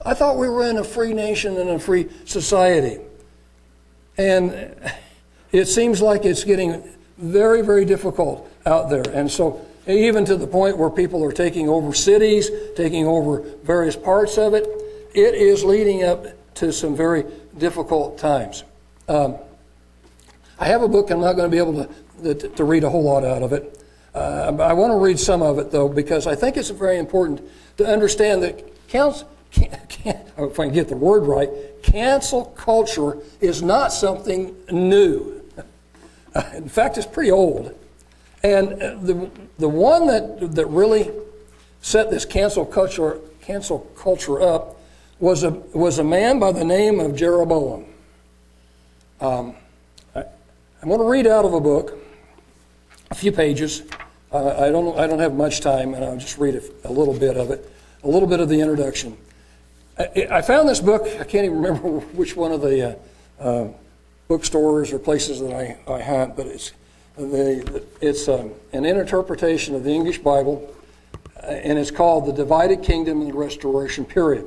I 0.06 0.14
thought 0.14 0.38
we 0.38 0.48
were 0.48 0.70
in 0.70 0.78
a 0.78 0.84
free 0.84 1.14
nation 1.14 1.58
and 1.58 1.70
a 1.70 1.80
free 1.80 2.08
society. 2.26 3.00
And 4.18 4.76
it 5.52 5.66
seems 5.66 6.02
like 6.02 6.26
it's 6.26 6.44
getting 6.44 6.84
very, 7.18 7.62
very 7.62 7.86
difficult 7.86 8.50
out 8.66 8.90
there. 8.90 9.04
And 9.14 9.30
so, 9.30 9.66
even 9.88 10.24
to 10.26 10.36
the 10.36 10.48
point 10.48 10.78
where 10.78 10.90
people 10.90 11.24
are 11.24 11.32
taking 11.32 11.68
over 11.68 11.94
cities, 11.94 12.50
taking 12.76 13.08
over 13.08 13.42
various 13.64 13.96
parts 13.96 14.38
of 14.38 14.54
it, 14.54 14.68
it 15.14 15.34
is 15.36 15.64
leading 15.64 16.04
up 16.04 16.28
to 16.56 16.72
some 16.72 16.96
very 16.96 17.26
difficult 17.58 18.18
times. 18.18 18.64
Um, 19.08 19.38
I 20.60 20.66
have 20.66 20.84
a 20.84 20.88
book, 20.88 21.10
I'm 21.10 21.22
not 21.22 21.34
going 21.34 21.50
to 21.50 21.52
be 21.52 21.58
able 21.58 21.88
to, 22.24 22.50
to, 22.50 22.64
read 22.64 22.84
a 22.84 22.90
whole 22.90 23.04
lot 23.04 23.24
out 23.24 23.42
of 23.42 23.54
it. 23.54 23.82
Uh, 24.14 24.54
I 24.60 24.74
want 24.74 24.92
to 24.92 24.98
read 24.98 25.18
some 25.18 25.42
of 25.42 25.58
it, 25.58 25.72
though, 25.72 25.88
because 25.88 26.28
I 26.28 26.36
think 26.36 26.58
it's 26.58 26.70
very 26.70 26.98
important 26.98 27.42
to 27.78 27.88
understand 27.88 28.44
that 28.44 28.90
can, 29.52 29.80
can, 29.88 30.22
if 30.38 30.60
I 30.60 30.66
can 30.66 30.74
get 30.74 30.90
the 30.90 30.96
word 30.96 31.22
right, 31.22 31.50
cancel 31.82 32.46
culture 32.46 33.18
is 33.42 33.62
not 33.62 33.92
something 33.92 34.56
new. 34.72 35.44
In 36.54 36.70
fact, 36.70 36.98
it's 36.98 37.08
pretty 37.08 37.32
old. 37.32 37.76
And 38.44 38.70
the, 39.06 39.30
the 39.58 39.68
one 39.68 40.08
that, 40.08 40.56
that 40.56 40.66
really 40.68 41.12
set 41.82 42.10
this 42.10 42.26
cancel 42.26 42.66
culture, 42.66 43.20
cancel 43.42 43.80
culture 43.98 44.42
up 44.42 44.80
was 45.20 45.44
a, 45.44 45.50
was 45.50 46.00
a 46.00 46.04
man 46.04 46.40
by 46.40 46.52
the 46.52 46.64
name 46.64 47.00
of 47.00 47.16
Jeroboam. 47.16 47.86
Um, 49.20 49.56
I, 50.16 50.24
I'm 50.82 50.88
going 50.88 51.00
to 51.00 51.06
read 51.06 51.28
out 51.28 51.44
of 51.44 51.54
a 51.54 51.60
book, 51.60 51.98
a 53.12 53.16
few 53.16 53.32
pages. 53.32 53.84
Uh, 54.32 54.68
I, 54.68 54.70
don't, 54.70 54.98
I 54.98 55.08
don't 55.08 55.20
have 55.20 55.34
much 55.34 55.60
time, 55.60 55.94
and 55.94 56.06
I'll 56.06 56.18
just 56.18 56.38
read 56.38 56.56
a, 56.56 56.88
a 56.88 56.92
little 56.92 57.14
bit 57.14 57.36
of 57.36 57.52
it, 57.52 57.70
a 58.04 58.08
little 58.08 58.30
bit 58.30 58.40
of 58.40 58.48
the 58.48 58.62
introduction. 58.62 59.18
I, 60.00 60.42
found 60.42 60.70
this 60.70 60.80
book, 60.80 61.04
I 61.04 61.24
can't 61.24 61.46
even 61.46 61.62
remember 61.62 62.00
which 62.16 62.36
one 62.36 62.52
of 62.52 62.62
the 62.62 62.98
uh, 63.40 63.44
uh, 63.44 63.68
bookstores 64.28 64.94
or 64.94 65.00
places 65.00 65.40
that 65.42 65.54
I, 65.54 65.78
I 65.92 66.02
hunt, 66.02 66.36
but 66.36 66.48
it's, 66.48 66.72
the, 67.18 67.84
it's 68.00 68.28
um, 68.28 68.52
an 68.72 68.86
interpretation 68.86 69.76
of 69.76 69.84
the 69.84 69.92
English 69.92 70.20
Bible, 70.20 70.74
uh, 71.36 71.48
and 71.48 71.78
it's 71.78 71.92
called 71.92 72.26
The 72.26 72.34
Divided 72.34 72.82
Kingdom 72.84 73.22
and 73.22 73.32
the 73.32 73.36
Restoration 73.36 74.06
Period 74.06 74.46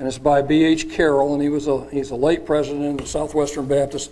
and 0.00 0.08
it's 0.08 0.16
by 0.16 0.40
B.H. 0.40 0.90
Carroll, 0.90 1.34
and 1.34 1.42
he 1.42 1.50
was 1.50 1.68
a, 1.68 1.86
he's 1.90 2.10
a 2.10 2.16
late 2.16 2.46
president 2.46 2.86
of 2.92 2.96
the 2.96 3.06
Southwestern 3.06 3.66
Baptist 3.66 4.10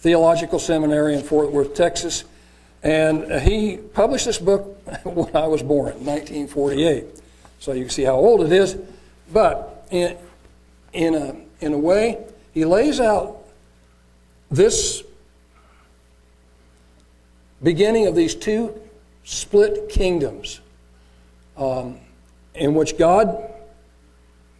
Theological 0.00 0.58
Seminary 0.58 1.14
in 1.14 1.22
Fort 1.22 1.50
Worth, 1.50 1.74
Texas. 1.74 2.24
And 2.82 3.40
he 3.40 3.78
published 3.78 4.26
this 4.26 4.38
book 4.38 4.78
when 5.04 5.34
I 5.34 5.46
was 5.46 5.62
born, 5.62 5.92
in 5.92 6.04
1948. 6.04 7.06
So 7.58 7.72
you 7.72 7.84
can 7.84 7.90
see 7.90 8.02
how 8.02 8.16
old 8.16 8.42
it 8.42 8.52
is. 8.52 8.76
But 9.32 9.69
in, 9.90 10.16
in, 10.92 11.14
a, 11.14 11.36
in 11.60 11.72
a 11.72 11.78
way, 11.78 12.24
he 12.52 12.64
lays 12.64 13.00
out 13.00 13.44
this 14.50 15.02
beginning 17.62 18.06
of 18.06 18.14
these 18.14 18.34
two 18.34 18.80
split 19.24 19.88
kingdoms 19.88 20.60
um, 21.56 21.98
in 22.54 22.74
which 22.74 22.96
God 22.98 23.52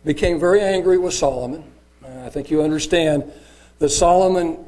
became 0.05 0.39
very 0.39 0.61
angry 0.61 0.99
with 0.99 1.15
Solomon. 1.15 1.65
I 2.05 2.29
think 2.29 2.51
you 2.51 2.63
understand 2.63 3.33
that 3.79 3.89
Solomon 3.89 4.65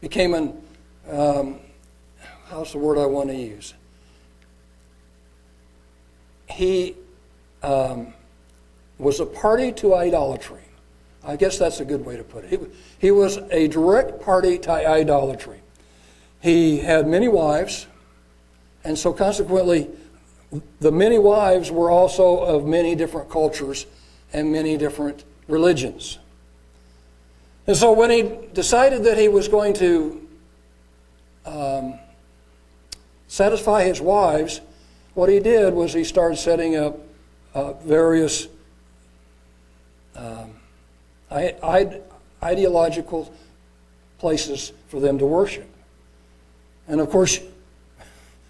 became 0.00 0.34
an, 0.34 0.62
um, 1.08 1.60
how's 2.46 2.72
the 2.72 2.78
word 2.78 2.98
I 2.98 3.06
want 3.06 3.28
to 3.28 3.36
use? 3.36 3.74
He 6.50 6.96
um, 7.62 8.14
was 8.98 9.20
a 9.20 9.26
party 9.26 9.72
to 9.72 9.94
idolatry. 9.94 10.62
I 11.24 11.36
guess 11.36 11.58
that's 11.58 11.80
a 11.80 11.84
good 11.84 12.04
way 12.04 12.16
to 12.16 12.24
put 12.24 12.44
it. 12.44 12.50
He, 12.50 12.58
he 12.98 13.10
was 13.10 13.36
a 13.50 13.68
direct 13.68 14.20
party 14.22 14.58
to 14.58 14.70
idolatry. 14.70 15.60
He 16.40 16.78
had 16.78 17.06
many 17.06 17.28
wives, 17.28 17.86
and 18.84 18.98
so 18.98 19.12
consequently, 19.12 19.88
the 20.80 20.92
many 20.92 21.18
wives 21.18 21.70
were 21.70 21.90
also 21.90 22.38
of 22.38 22.66
many 22.66 22.94
different 22.94 23.30
cultures 23.30 23.86
and 24.32 24.50
many 24.50 24.76
different 24.76 25.24
religions. 25.48 26.18
And 27.66 27.76
so 27.76 27.92
when 27.92 28.10
he 28.10 28.38
decided 28.52 29.04
that 29.04 29.18
he 29.18 29.28
was 29.28 29.46
going 29.46 29.74
to 29.74 30.28
um, 31.46 31.98
satisfy 33.28 33.84
his 33.84 34.00
wives, 34.00 34.60
what 35.14 35.28
he 35.28 35.38
did 35.38 35.72
was 35.72 35.92
he 35.92 36.04
started 36.04 36.36
setting 36.36 36.76
up 36.76 36.98
uh, 37.54 37.72
various 37.74 38.48
um, 40.16 40.50
ideological 42.42 43.32
places 44.18 44.72
for 44.88 45.00
them 45.00 45.18
to 45.18 45.26
worship. 45.26 45.68
And 46.88 47.00
of 47.00 47.10
course, 47.10 47.40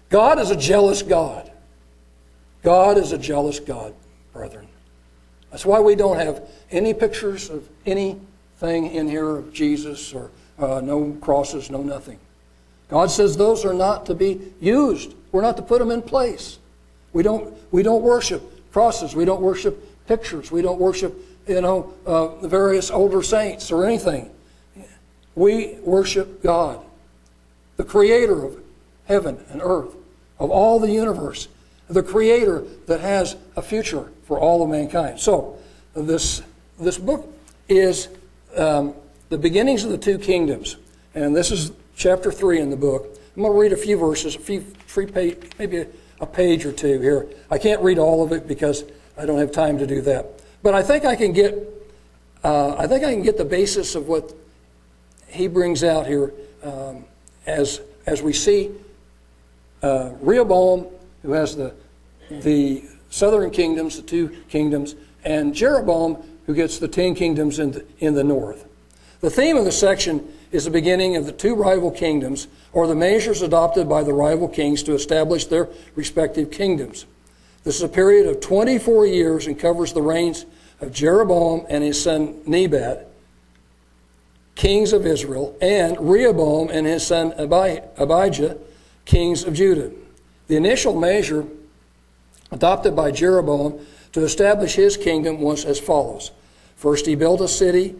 God 0.09 0.39
is 0.39 0.51
a 0.51 0.55
jealous 0.55 1.01
God. 1.01 1.51
God 2.61 2.97
is 2.97 3.11
a 3.11 3.17
jealous 3.17 3.59
God, 3.59 3.93
brethren. 4.31 4.67
That's 5.51 5.65
why 5.65 5.79
we 5.79 5.95
don't 5.95 6.17
have 6.17 6.47
any 6.71 6.93
pictures 6.93 7.49
of 7.49 7.67
anything 7.85 8.91
in 8.91 9.07
here 9.07 9.37
of 9.37 9.53
Jesus 9.53 10.13
or 10.13 10.31
uh, 10.59 10.81
no 10.81 11.17
crosses, 11.21 11.69
no 11.69 11.83
nothing. 11.83 12.19
God 12.89 13.11
says 13.11 13.35
those 13.35 13.65
are 13.65 13.73
not 13.73 14.05
to 14.05 14.15
be 14.15 14.39
used. 14.61 15.15
We're 15.31 15.41
not 15.41 15.57
to 15.57 15.63
put 15.63 15.79
them 15.79 15.91
in 15.91 16.01
place. 16.01 16.59
We 17.11 17.23
don't, 17.23 17.55
we 17.71 17.83
don't 17.83 18.03
worship 18.03 18.52
crosses. 18.73 19.15
We 19.15 19.23
don't 19.23 19.41
worship 19.41 20.05
pictures. 20.07 20.51
We 20.51 20.61
don't 20.61 20.79
worship, 20.79 21.15
you 21.47 21.61
know, 21.61 21.93
uh, 22.05 22.41
the 22.41 22.49
various 22.49 22.91
older 22.91 23.23
saints 23.23 23.71
or 23.71 23.85
anything. 23.85 24.29
We 25.35 25.77
worship 25.81 26.43
God, 26.43 26.83
the 27.77 27.85
creator 27.85 28.43
of 28.43 28.59
heaven 29.05 29.43
and 29.49 29.61
earth, 29.63 29.95
of 30.39 30.51
all 30.51 30.79
the 30.79 30.91
universe 30.91 31.47
the 31.89 32.03
creator 32.03 32.63
that 32.87 32.99
has 32.99 33.35
a 33.55 33.61
future 33.61 34.09
for 34.25 34.39
all 34.39 34.63
of 34.63 34.69
mankind. 34.69 35.19
So, 35.19 35.57
this, 35.95 36.41
this 36.79 36.97
book 36.97 37.31
is 37.69 38.09
um, 38.55 38.95
the 39.29 39.37
beginnings 39.37 39.83
of 39.83 39.91
the 39.91 39.97
two 39.97 40.17
kingdoms. 40.17 40.77
And 41.13 41.35
this 41.35 41.51
is 41.51 41.71
chapter 41.95 42.31
3 42.31 42.59
in 42.59 42.69
the 42.69 42.75
book. 42.75 43.19
I'm 43.35 43.43
going 43.43 43.53
to 43.53 43.59
read 43.59 43.73
a 43.73 43.77
few 43.77 43.97
verses, 43.97 44.35
a 44.35 44.39
few, 44.39 44.61
three 44.61 45.05
page, 45.05 45.37
maybe 45.59 45.85
a, 46.19 46.25
page 46.25 46.65
or 46.65 46.71
two 46.71 46.99
here. 46.99 47.27
I 47.49 47.57
can't 47.57 47.81
read 47.81 47.99
all 47.99 48.23
of 48.23 48.31
it 48.31 48.47
because 48.47 48.83
I 49.17 49.25
don't 49.25 49.39
have 49.39 49.51
time 49.51 49.77
to 49.79 49.87
do 49.87 50.01
that. 50.01 50.25
But 50.61 50.73
I 50.73 50.83
think 50.83 51.05
I 51.05 51.15
can 51.15 51.33
get, 51.33 51.55
uh, 52.43 52.75
I 52.77 52.87
think 52.87 53.03
I 53.03 53.13
can 53.13 53.23
get 53.23 53.37
the 53.37 53.45
basis 53.45 53.95
of 53.95 54.07
what 54.07 54.33
he 55.27 55.47
brings 55.47 55.83
out 55.83 56.07
here 56.07 56.33
um, 56.63 57.05
as, 57.45 57.81
as 58.05 58.21
we 58.21 58.33
see 58.33 58.71
uh, 59.81 60.11
Rehoboam, 60.21 60.87
who 61.21 61.33
has 61.33 61.55
the 61.55 61.73
the 62.41 62.83
southern 63.09 63.51
kingdoms, 63.51 63.97
the 63.97 64.01
two 64.01 64.29
kingdoms, 64.49 64.95
and 65.23 65.53
Jeroboam, 65.53 66.17
who 66.45 66.55
gets 66.55 66.79
the 66.79 66.87
ten 66.87 67.15
kingdoms 67.15 67.59
in 67.59 67.71
the, 67.71 67.85
in 67.99 68.13
the 68.13 68.23
north. 68.23 68.65
The 69.23 69.29
theme 69.29 69.55
of 69.55 69.63
the 69.63 69.71
section 69.71 70.33
is 70.51 70.65
the 70.65 70.69
beginning 70.69 71.15
of 71.15 71.25
the 71.25 71.31
two 71.31 71.55
rival 71.55 71.91
kingdoms, 71.91 72.49
or 72.73 72.87
the 72.87 72.93
measures 72.93 73.41
adopted 73.41 73.87
by 73.87 74.03
the 74.03 74.11
rival 74.11 74.49
kings 74.49 74.83
to 74.83 74.95
establish 74.95 75.45
their 75.45 75.69
respective 75.95 76.51
kingdoms. 76.51 77.05
This 77.63 77.77
is 77.77 77.83
a 77.83 77.87
period 77.87 78.27
of 78.27 78.41
24 78.41 79.07
years 79.07 79.47
and 79.47 79.57
covers 79.57 79.93
the 79.93 80.01
reigns 80.01 80.45
of 80.81 80.91
Jeroboam 80.91 81.65
and 81.69 81.85
his 81.85 82.03
son 82.03 82.41
Nebat, 82.45 83.07
kings 84.55 84.91
of 84.91 85.05
Israel, 85.05 85.55
and 85.61 85.97
Rehoboam 86.01 86.67
and 86.69 86.85
his 86.85 87.07
son 87.07 87.31
Abijah, 87.37 88.57
kings 89.05 89.45
of 89.45 89.53
Judah. 89.53 89.89
The 90.47 90.57
initial 90.57 90.99
measure 90.99 91.45
adopted 92.51 92.93
by 92.93 93.11
Jeroboam 93.11 93.79
to 94.11 94.25
establish 94.25 94.75
his 94.75 94.97
kingdom 94.97 95.39
was 95.39 95.63
as 95.63 95.79
follows. 95.79 96.31
First, 96.75 97.05
he 97.05 97.15
built 97.15 97.39
a 97.39 97.47
city 97.47 97.95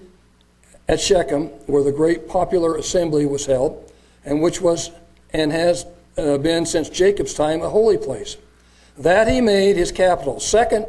at 0.88 1.00
Shechem, 1.00 1.48
where 1.68 1.84
the 1.84 1.92
great 1.92 2.28
popular 2.28 2.76
assembly 2.76 3.26
was 3.26 3.46
held, 3.46 3.92
and 4.26 4.42
which 4.42 4.62
was 4.62 4.92
and 5.32 5.52
has 5.52 5.86
uh, 6.18 6.38
been 6.38 6.66
since 6.66 6.90
Jacob's 6.90 7.34
time 7.34 7.62
a 7.62 7.70
holy 7.70 7.98
place. 7.98 8.38
That 8.98 9.28
he 9.28 9.42
made 9.42 9.76
his 9.76 9.92
capital. 9.92 10.40
Second, 10.40 10.86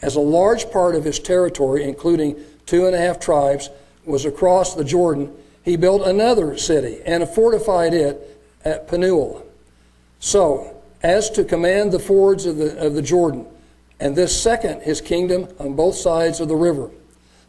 as 0.00 0.16
a 0.16 0.20
large 0.20 0.70
part 0.70 0.94
of 0.94 1.04
his 1.04 1.18
territory, 1.18 1.84
including 1.84 2.36
two 2.66 2.86
and 2.86 2.94
a 2.94 2.98
half 2.98 3.18
tribes, 3.18 3.70
was 4.04 4.24
across 4.24 4.74
the 4.74 4.84
Jordan, 4.84 5.34
he 5.64 5.76
built 5.76 6.06
another 6.06 6.56
city 6.56 7.00
and 7.04 7.28
fortified 7.28 7.94
it 7.94 8.40
at 8.64 8.88
Penuel. 8.88 9.44
So, 10.20 10.82
as 11.02 11.30
to 11.30 11.44
command 11.44 11.92
the 11.92 11.98
fords 11.98 12.46
of 12.46 12.56
the, 12.56 12.78
of 12.84 12.94
the 12.94 13.02
Jordan, 13.02 13.46
and 13.98 14.14
this 14.14 14.40
second, 14.40 14.82
his 14.82 15.00
kingdom 15.00 15.48
on 15.58 15.74
both 15.74 15.96
sides 15.96 16.40
of 16.40 16.48
the 16.48 16.56
river. 16.56 16.90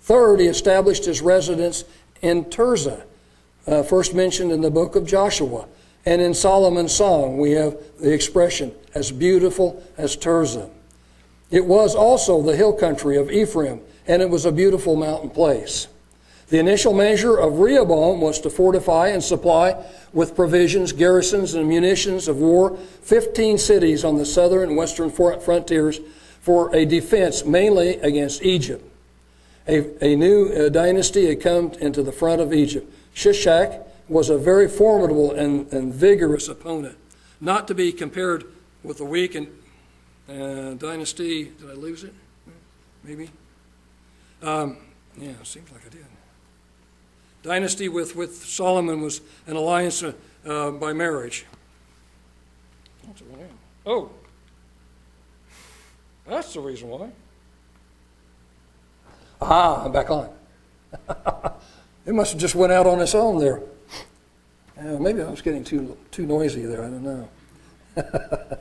Third, 0.03 0.41
he 0.41 0.47
established 0.47 1.05
his 1.05 1.21
residence 1.21 1.85
in 2.21 2.45
Tirzah, 2.45 3.03
uh, 3.65 3.83
first 3.83 4.13
mentioned 4.13 4.51
in 4.51 4.59
the 4.59 4.69
book 4.69 4.97
of 4.97 5.07
Joshua. 5.07 5.65
And 6.05 6.21
in 6.21 6.33
Solomon's 6.33 6.93
song, 6.93 7.37
we 7.37 7.51
have 7.51 7.77
the 8.01 8.11
expression, 8.11 8.73
as 8.93 9.13
beautiful 9.13 9.81
as 9.97 10.17
Tirzah. 10.17 10.69
It 11.49 11.65
was 11.65 11.95
also 11.95 12.41
the 12.41 12.57
hill 12.57 12.73
country 12.73 13.15
of 13.15 13.31
Ephraim, 13.31 13.79
and 14.05 14.21
it 14.21 14.29
was 14.29 14.45
a 14.45 14.51
beautiful 14.51 14.97
mountain 14.97 15.29
place. 15.29 15.87
The 16.49 16.59
initial 16.59 16.93
measure 16.93 17.37
of 17.37 17.59
Rehoboam 17.59 18.19
was 18.19 18.41
to 18.41 18.49
fortify 18.49 19.07
and 19.07 19.23
supply 19.23 19.81
with 20.11 20.35
provisions, 20.35 20.91
garrisons, 20.91 21.53
and 21.53 21.69
munitions 21.69 22.27
of 22.27 22.37
war 22.37 22.75
15 23.03 23.57
cities 23.57 24.03
on 24.03 24.17
the 24.17 24.25
southern 24.25 24.69
and 24.69 24.77
western 24.77 25.09
frontiers 25.09 26.01
for 26.41 26.75
a 26.75 26.83
defense 26.83 27.45
mainly 27.45 27.95
against 28.01 28.43
Egypt. 28.43 28.89
A, 29.67 30.05
a 30.05 30.15
new 30.15 30.49
uh, 30.49 30.69
dynasty 30.69 31.27
had 31.27 31.41
come 31.41 31.71
into 31.73 32.03
the 32.03 32.11
front 32.11 32.41
of 32.41 32.53
Egypt. 32.53 32.91
Shishak 33.15 33.85
was 34.09 34.29
a 34.29 34.37
very 34.37 34.67
formidable 34.67 35.31
and, 35.31 35.71
and 35.71 35.93
vigorous 35.93 36.47
opponent, 36.49 36.97
not 37.39 37.67
to 37.69 37.75
be 37.75 37.91
compared 37.91 38.43
with 38.83 38.97
the 38.97 39.05
weak 39.05 39.35
and 39.35 39.47
uh, 40.29 40.73
dynasty. 40.73 41.45
Did 41.45 41.69
I 41.69 41.73
lose 41.73 42.03
it? 42.03 42.13
Maybe. 43.03 43.29
Um, 44.41 44.77
yeah, 45.17 45.31
seems 45.43 45.71
like 45.71 45.85
I 45.85 45.89
did. 45.89 46.05
Dynasty 47.43 47.89
with, 47.89 48.15
with 48.15 48.43
Solomon 48.45 49.01
was 49.01 49.21
an 49.47 49.55
alliance 49.55 50.03
uh, 50.03 50.13
uh, 50.45 50.71
by 50.71 50.93
marriage. 50.93 51.45
Oh, 53.85 54.11
that's 56.25 56.53
the 56.53 56.61
reason 56.61 56.89
why. 56.89 57.09
Ah, 59.45 59.85
I'm 59.85 59.91
back 59.91 60.09
on. 60.09 60.29
it 62.05 62.13
must 62.13 62.33
have 62.33 62.41
just 62.41 62.55
went 62.55 62.71
out 62.71 62.87
on 62.87 63.01
its 63.01 63.15
own 63.15 63.39
there. 63.39 63.61
Maybe 64.81 65.21
I 65.21 65.29
was 65.29 65.41
getting 65.41 65.63
too 65.63 65.97
too 66.11 66.25
noisy 66.25 66.65
there. 66.65 66.83
I 66.83 66.89
don't 66.89 67.03
know. 67.03 67.29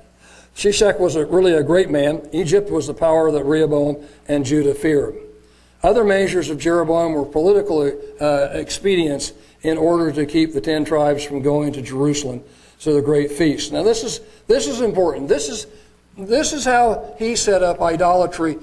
Shishak 0.54 1.00
was 1.00 1.16
a, 1.16 1.24
really 1.24 1.54
a 1.54 1.62
great 1.62 1.90
man. 1.90 2.28
Egypt 2.32 2.70
was 2.70 2.86
the 2.86 2.94
power 2.94 3.30
that 3.32 3.44
Rehoboam 3.44 4.04
and 4.28 4.44
Judah 4.44 4.74
feared. 4.74 5.16
Other 5.82 6.04
measures 6.04 6.50
of 6.50 6.58
Jeroboam 6.58 7.14
were 7.14 7.24
political 7.24 7.90
uh, 8.20 8.48
expedients 8.52 9.32
in 9.62 9.78
order 9.78 10.12
to 10.12 10.26
keep 10.26 10.52
the 10.52 10.60
ten 10.60 10.84
tribes 10.84 11.24
from 11.24 11.42
going 11.42 11.72
to 11.72 11.82
Jerusalem 11.82 12.42
to 12.80 12.92
the 12.92 13.02
great 13.02 13.32
feast. 13.32 13.72
Now 13.72 13.82
this 13.82 14.04
is 14.04 14.20
this 14.46 14.66
is 14.66 14.80
important. 14.80 15.28
This 15.28 15.48
is 15.48 15.66
this 16.16 16.52
is 16.52 16.64
how 16.64 17.14
he 17.18 17.34
set 17.34 17.62
up 17.62 17.80
idolatry 17.80 18.58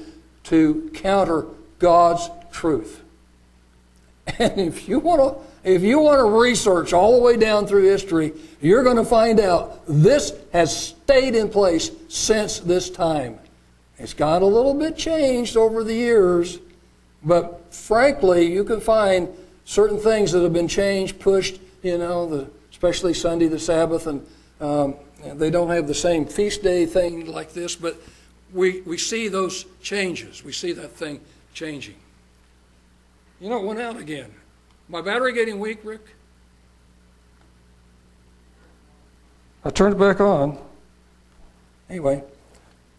to 0.46 0.92
counter 0.94 1.46
God's 1.80 2.30
truth. 2.52 3.02
And 4.38 4.60
if 4.60 4.88
you 4.88 5.00
want 5.00 5.22
to 5.22 5.50
if 5.64 5.82
you 5.82 6.00
want 6.00 6.20
to 6.20 6.40
research 6.40 6.94
all 6.94 7.18
the 7.18 7.22
way 7.22 7.36
down 7.36 7.68
through 7.68 7.84
history, 7.84 8.32
you're 8.62 8.84
going 8.84 8.98
to 8.98 9.06
find 9.06 9.40
out 9.40 9.82
this 9.88 10.34
has 10.54 10.76
stayed 10.76 11.36
in 11.36 11.50
place 11.50 11.92
since 12.08 12.60
this 12.60 12.90
time. 12.90 13.38
It's 13.98 14.14
got 14.14 14.42
a 14.42 14.46
little 14.46 14.74
bit 14.74 14.96
changed 14.96 15.58
over 15.58 15.84
the 15.84 15.94
years, 15.94 16.60
but 17.24 17.74
frankly, 17.74 18.52
you 18.52 18.64
can 18.64 18.80
find 18.80 19.28
certain 19.66 20.00
things 20.00 20.32
that 20.32 20.42
have 20.42 20.54
been 20.54 20.70
changed, 20.70 21.20
pushed, 21.20 21.60
you 21.84 21.98
know, 21.98 22.26
the, 22.26 22.50
especially 22.72 23.14
Sunday, 23.14 23.48
the 23.48 23.60
Sabbath, 23.60 24.08
and 24.08 24.26
um, 24.62 24.96
they 25.34 25.50
don't 25.50 25.70
have 25.70 25.88
the 25.88 25.94
same 25.94 26.26
feast 26.26 26.64
day 26.64 26.86
thing 26.86 27.26
like 27.26 27.52
this, 27.52 27.76
but 27.76 27.98
we, 28.54 28.80
we 28.82 28.98
see 28.98 29.28
those 29.28 29.66
changes. 29.82 30.44
We 30.44 30.54
see 30.54 30.72
that 30.72 30.92
thing 30.92 31.20
changing. 31.54 31.96
You 33.40 33.50
know, 33.50 33.60
it 33.60 33.66
went 33.66 33.80
out 33.80 33.98
again. 33.98 34.32
My 34.88 35.02
battery 35.02 35.34
getting 35.34 35.60
weak, 35.60 35.80
Rick? 35.84 36.02
I 39.64 39.70
turned 39.70 39.94
it 39.96 40.00
back 40.00 40.20
on. 40.20 40.58
Anyway, 41.90 42.24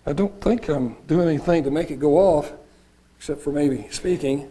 I 0.07 0.13
don't 0.13 0.41
think 0.41 0.69
I'm 0.69 0.97
doing 1.07 1.29
anything 1.29 1.65
to 1.65 1.71
make 1.71 1.91
it 1.91 1.99
go 2.01 2.17
off, 2.17 2.53
except 3.19 3.41
for 3.41 3.53
maybe 3.53 3.87
speaking. 3.91 4.51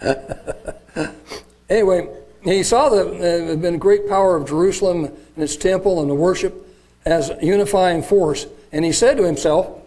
anyway, 1.70 2.08
he 2.42 2.62
saw 2.62 2.88
that 2.88 3.06
uh, 3.06 3.18
there 3.18 3.46
had 3.46 3.62
been 3.62 3.78
great 3.78 4.08
power 4.08 4.36
of 4.36 4.48
Jerusalem 4.48 5.04
and 5.04 5.42
its 5.42 5.56
temple 5.56 6.00
and 6.00 6.10
the 6.10 6.14
worship 6.14 6.66
as 7.04 7.30
a 7.30 7.38
unifying 7.40 8.02
force, 8.02 8.46
and 8.72 8.84
he 8.84 8.92
said 8.92 9.16
to 9.16 9.24
himself, 9.24 9.80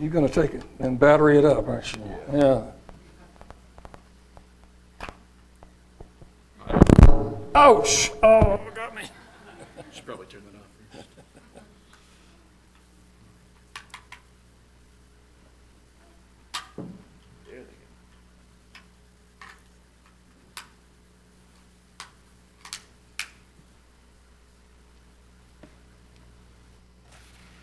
You're 0.00 0.10
going 0.10 0.26
to 0.26 0.32
take 0.32 0.54
it 0.54 0.64
and 0.80 0.98
battery 0.98 1.38
it 1.38 1.44
up, 1.44 1.68
aren't 1.68 1.92
you? 1.94 2.02
Yeah. 2.32 2.64
Ouch! 7.54 8.10
Oh, 8.22 8.58
got 8.74 8.94
me. 8.96 9.02
Should 9.92 10.06
probably 10.06 10.26
turn 10.26 10.42
that 10.46 10.56
off. 10.56 10.62
There 17.46 17.58
they 17.58 17.62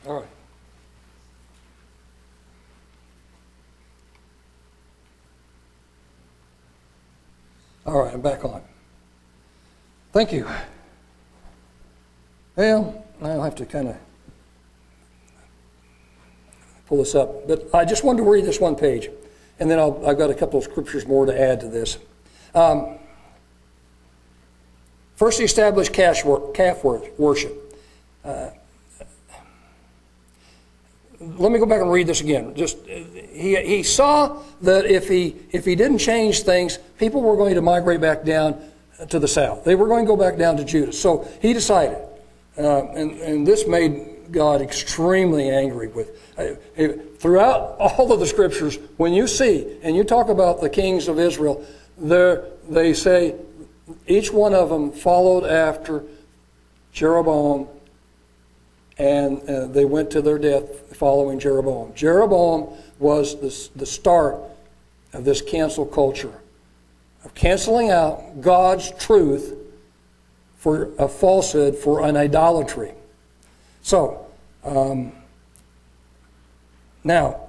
go. 0.05 0.11
All 0.11 0.19
right. 0.21 0.29
All 7.89 8.03
right, 8.03 8.13
I'm 8.13 8.21
back 8.21 8.45
on. 8.45 8.61
Thank 10.13 10.31
you. 10.31 10.45
Well, 12.55 13.03
I'll 13.19 13.41
have 13.41 13.55
to 13.55 13.65
kind 13.65 13.87
of 13.87 13.97
pull 16.85 16.99
this 16.99 17.15
up, 17.15 17.47
but 17.47 17.67
I 17.73 17.85
just 17.85 18.03
wanted 18.03 18.23
to 18.23 18.29
read 18.29 18.45
this 18.45 18.59
one 18.59 18.75
page, 18.75 19.09
and 19.59 19.71
then 19.71 19.79
I'll, 19.79 20.07
I've 20.07 20.19
got 20.19 20.29
a 20.29 20.35
couple 20.35 20.59
of 20.59 20.65
scriptures 20.65 21.07
more 21.07 21.25
to 21.25 21.41
add 21.41 21.61
to 21.61 21.67
this. 21.67 21.97
Um, 22.53 22.99
first, 25.15 25.39
he 25.39 25.45
established 25.45 25.91
calf 25.91 26.23
worship. 26.23 27.75
Uh, 28.23 28.51
let 31.21 31.51
me 31.51 31.59
go 31.59 31.65
back 31.65 31.81
and 31.81 31.91
read 31.91 32.07
this 32.07 32.21
again. 32.21 32.55
Just 32.55 32.77
he, 32.85 33.55
he 33.55 33.83
saw 33.83 34.41
that 34.61 34.85
if 34.85 35.07
he 35.07 35.35
if 35.51 35.65
he 35.65 35.75
didn't 35.75 35.99
change 35.99 36.43
things, 36.43 36.77
people 36.97 37.21
were 37.21 37.35
going 37.35 37.55
to 37.55 37.61
migrate 37.61 38.01
back 38.01 38.23
down 38.23 38.61
to 39.09 39.19
the 39.19 39.27
south. 39.27 39.63
They 39.63 39.75
were 39.75 39.87
going 39.87 40.05
to 40.05 40.07
go 40.07 40.17
back 40.17 40.37
down 40.37 40.57
to 40.57 40.63
Judah. 40.63 40.93
So 40.93 41.27
he 41.41 41.53
decided, 41.53 41.99
uh, 42.57 42.87
and 42.91 43.11
and 43.19 43.45
this 43.45 43.67
made 43.67 44.31
God 44.31 44.61
extremely 44.61 45.49
angry 45.49 45.87
with. 45.87 46.15
Uh, 46.37 46.55
throughout 47.17 47.75
all 47.79 48.13
of 48.13 48.19
the 48.21 48.27
scriptures, 48.27 48.77
when 48.95 49.11
you 49.13 49.27
see 49.27 49.77
and 49.83 49.95
you 49.95 50.05
talk 50.05 50.29
about 50.29 50.61
the 50.61 50.69
kings 50.69 51.09
of 51.09 51.19
Israel, 51.19 51.65
there 51.97 52.45
they 52.69 52.93
say 52.93 53.35
each 54.07 54.31
one 54.31 54.53
of 54.53 54.69
them 54.69 54.91
followed 54.91 55.45
after 55.45 56.03
Jeroboam 56.93 57.67
and 58.99 59.41
uh, 59.49 59.65
they 59.67 59.85
went 59.85 60.11
to 60.11 60.21
their 60.21 60.37
death 60.37 60.95
following 60.95 61.39
Jeroboam. 61.39 61.93
Jeroboam 61.95 62.77
was 62.99 63.39
the, 63.39 63.79
the 63.79 63.85
start 63.85 64.37
of 65.13 65.23
this 65.23 65.41
cancel 65.41 65.85
culture, 65.85 66.33
of 67.23 67.33
canceling 67.33 67.89
out 67.89 68.41
God's 68.41 68.91
truth 68.99 69.55
for 70.57 70.89
a 70.99 71.07
falsehood, 71.07 71.75
for 71.75 72.05
an 72.05 72.17
idolatry. 72.17 72.91
So, 73.81 74.27
um, 74.65 75.13
now, 77.05 77.39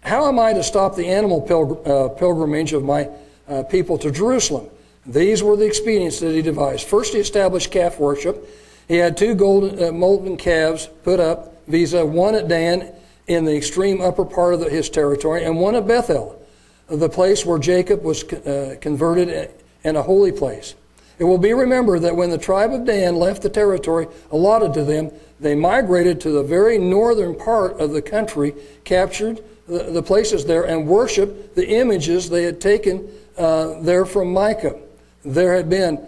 how 0.00 0.26
am 0.26 0.40
I 0.40 0.52
to 0.52 0.64
stop 0.64 0.96
the 0.96 1.06
animal 1.06 1.40
pilgr- 1.40 1.86
uh, 1.86 2.08
pilgrimage 2.08 2.72
of 2.72 2.82
my 2.82 3.08
uh, 3.46 3.62
people 3.62 3.96
to 3.98 4.10
Jerusalem? 4.10 4.68
These 5.06 5.42
were 5.44 5.56
the 5.56 5.66
expedients 5.66 6.18
that 6.20 6.34
he 6.34 6.42
devised. 6.42 6.86
First, 6.86 7.14
he 7.14 7.20
established 7.20 7.70
calf 7.70 8.00
worship. 8.00 8.44
He 8.88 8.96
had 8.96 9.16
two 9.16 9.34
golden 9.34 9.82
uh, 9.82 9.92
molten 9.92 10.36
calves 10.38 10.88
put 11.04 11.20
up, 11.20 11.54
visa 11.68 12.04
one 12.04 12.34
at 12.34 12.48
Dan 12.48 12.90
in 13.26 13.44
the 13.44 13.54
extreme 13.54 14.00
upper 14.00 14.24
part 14.24 14.54
of 14.54 14.60
the, 14.60 14.70
his 14.70 14.88
territory, 14.88 15.44
and 15.44 15.60
one 15.60 15.74
at 15.74 15.86
Bethel, 15.86 16.42
the 16.88 17.08
place 17.08 17.44
where 17.44 17.58
Jacob 17.58 18.02
was 18.02 18.24
uh, 18.32 18.76
converted 18.80 19.50
and 19.84 19.96
a 19.96 20.02
holy 20.02 20.32
place. 20.32 20.74
It 21.18 21.24
will 21.24 21.38
be 21.38 21.52
remembered 21.52 22.02
that 22.02 22.16
when 22.16 22.30
the 22.30 22.38
tribe 22.38 22.72
of 22.72 22.86
Dan 22.86 23.16
left 23.16 23.42
the 23.42 23.50
territory 23.50 24.06
allotted 24.30 24.72
to 24.74 24.84
them, 24.84 25.10
they 25.40 25.54
migrated 25.54 26.20
to 26.22 26.30
the 26.30 26.42
very 26.42 26.78
northern 26.78 27.34
part 27.34 27.78
of 27.80 27.92
the 27.92 28.00
country, 28.02 28.54
captured 28.84 29.42
the, 29.66 29.84
the 29.84 30.02
places 30.02 30.46
there, 30.46 30.64
and 30.64 30.86
worshiped 30.86 31.54
the 31.54 31.68
images 31.68 32.30
they 32.30 32.44
had 32.44 32.60
taken 32.60 33.08
uh, 33.36 33.80
there 33.82 34.06
from 34.06 34.32
Micah. 34.32 34.78
There 35.24 35.54
had 35.54 35.68
been 35.68 36.06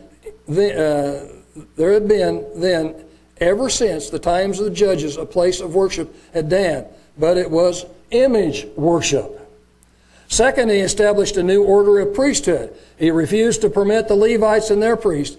the, 0.49 1.31
uh, 1.31 1.40
there 1.77 1.93
had 1.93 2.09
been 2.09 2.47
then, 2.57 2.95
ever 3.39 3.69
since 3.69 4.11
the 4.11 4.19
times 4.19 4.59
of 4.59 4.67
the 4.67 4.71
judges, 4.71 5.17
a 5.17 5.27
place 5.27 5.61
of 5.61 5.75
worship 5.75 6.15
at 6.35 6.49
Dan, 6.49 6.87
but 7.19 7.37
it 7.37 7.51
was 7.51 7.87
image 8.11 8.67
worship. 8.77 9.37
Second, 10.29 10.71
he 10.71 10.79
established 10.79 11.37
a 11.37 11.43
new 11.43 11.65
order 11.65 11.99
of 11.99 12.15
priesthood. 12.15 12.73
He 12.99 13.11
refused 13.11 13.63
to 13.63 13.71
permit 13.71 14.07
the 14.07 14.15
Levites 14.15 14.71
and 14.71 14.81
their 14.81 14.97
priest, 14.97 15.39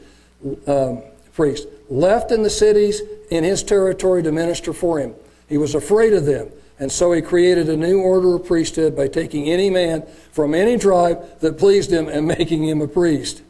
um, 0.68 1.02
priests 1.34 1.66
left 1.90 2.32
in 2.32 2.44
the 2.44 2.50
cities 2.50 3.02
in 3.30 3.44
his 3.44 3.64
territory 3.64 4.24
to 4.24 4.32
minister 4.32 4.74
for 4.74 5.00
him. 5.00 5.14
He 5.48 5.58
was 5.58 5.76
afraid 5.76 6.14
of 6.14 6.26
them, 6.26 6.50
and 6.80 6.92
so 6.92 7.12
he 7.14 7.22
created 7.22 7.70
a 7.70 7.78
new 7.78 8.02
order 8.02 8.36
of 8.36 8.46
priesthood 8.46 8.96
by 8.96 9.08
taking 9.08 9.50
any 9.50 9.70
man 9.70 10.04
from 10.32 10.54
any 10.54 10.78
tribe 10.78 11.40
that 11.40 11.58
pleased 11.58 11.92
him 11.92 12.08
and 12.08 12.28
making 12.40 12.68
him 12.68 12.82
a 12.82 12.88
priest. 12.88 13.42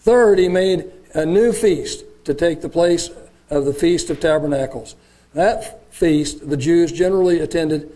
Third, 0.00 0.38
he 0.38 0.48
made 0.48 0.90
a 1.14 1.26
new 1.26 1.52
feast 1.52 2.04
to 2.24 2.34
take 2.34 2.60
the 2.60 2.68
place 2.68 3.10
of 3.50 3.64
the 3.64 3.74
Feast 3.74 4.10
of 4.10 4.20
Tabernacles. 4.20 4.96
That 5.34 5.92
feast, 5.92 6.48
the 6.48 6.56
Jews 6.56 6.92
generally 6.92 7.40
attended 7.40 7.90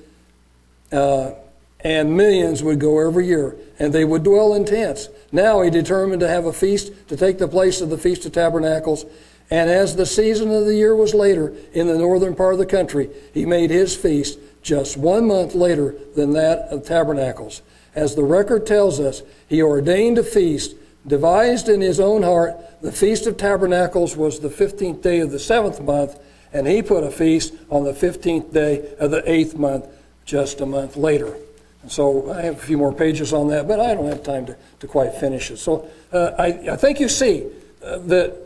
uh, 0.93 1.33
and 1.81 2.17
millions 2.17 2.63
would 2.63 2.81
go 2.81 2.99
every 3.07 3.27
year, 3.27 3.57
and 3.79 3.93
they 3.93 4.05
would 4.05 4.23
dwell 4.23 4.55
in 4.55 4.65
tents. 4.65 5.09
Now 5.31 5.61
he 5.61 5.71
determined 5.71 6.21
to 6.21 6.29
have 6.29 6.47
a 6.47 6.53
feast 6.53 6.93
to 7.09 7.17
take 7.17 7.39
the 7.39 7.49
place 7.49 7.81
of 7.81 7.91
the 7.91 7.99
Feast 7.99 8.25
of 8.27 8.33
Tabernacles. 8.33 9.05
And 9.51 9.71
as 9.71 9.95
the 9.95 10.07
season 10.07 10.51
of 10.51 10.65
the 10.65 10.75
year 10.75 10.97
was 10.97 11.15
later 11.15 11.55
in 11.73 11.87
the 11.87 11.99
northern 11.99 12.35
part 12.35 12.55
of 12.55 12.59
the 12.59 12.67
country, 12.67 13.11
he 13.33 13.47
made 13.47 13.71
his 13.71 13.95
feast 13.95 14.39
just 14.63 14.97
one 14.97 15.29
month 15.29 15.55
later 15.55 15.95
than 16.17 16.33
that 16.33 16.61
of 16.71 16.85
Tabernacles. 16.85 17.63
As 17.95 18.15
the 18.15 18.25
record 18.25 18.67
tells 18.67 18.99
us, 18.99 19.23
he 19.49 19.63
ordained 19.63 20.19
a 20.19 20.25
feast, 20.25 20.75
devised 21.07 21.69
in 21.69 21.81
his 21.81 22.01
own 22.01 22.23
heart. 22.23 22.57
The 22.83 22.93
Feast 22.93 23.27
of 23.27 23.37
Tabernacles 23.37 24.17
was 24.17 24.41
the 24.41 24.49
15th 24.49 25.03
day 25.03 25.21
of 25.21 25.31
the 25.31 25.39
seventh 25.39 25.81
month, 25.81 26.19
and 26.53 26.67
he 26.67 26.83
put 26.83 27.05
a 27.05 27.11
feast 27.11 27.55
on 27.71 27.85
the 27.85 27.93
15th 27.93 28.53
day 28.53 28.95
of 28.99 29.11
the 29.11 29.29
eighth 29.31 29.57
month, 29.57 29.87
just 30.25 30.61
a 30.61 30.67
month 30.67 30.97
later. 30.97 31.37
And 31.83 31.93
so 31.93 32.33
I 32.33 32.43
have 32.43 32.57
a 32.57 32.61
few 32.61 32.79
more 32.79 32.93
pages 32.93 33.33
on 33.33 33.49
that, 33.49 33.69
but 33.69 33.79
I 33.79 33.95
don't 33.95 34.07
have 34.07 34.23
time 34.23 34.47
to, 34.47 34.57
to 34.81 34.87
quite 34.87 35.15
finish 35.15 35.51
it. 35.51 35.59
So 35.59 35.89
uh, 36.13 36.33
I, 36.39 36.73
I 36.73 36.77
think 36.77 36.99
you 36.99 37.09
see 37.09 37.47
uh, 37.85 37.99
that 37.99 38.37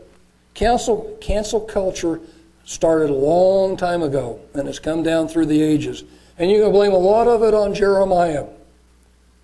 cancel, 0.53 1.17
cancel 1.21 1.61
culture 1.61 2.19
started 2.65 3.09
a 3.09 3.13
long 3.13 3.77
time 3.77 4.03
ago 4.03 4.39
and 4.53 4.67
has 4.67 4.79
come 4.79 5.03
down 5.03 5.27
through 5.27 5.47
the 5.47 5.61
ages. 5.61 6.03
And 6.37 6.49
you 6.51 6.61
can 6.61 6.71
blame 6.71 6.91
a 6.91 6.97
lot 6.97 7.27
of 7.27 7.43
it 7.43 7.53
on 7.53 7.73
Jeremiah. 7.73 8.45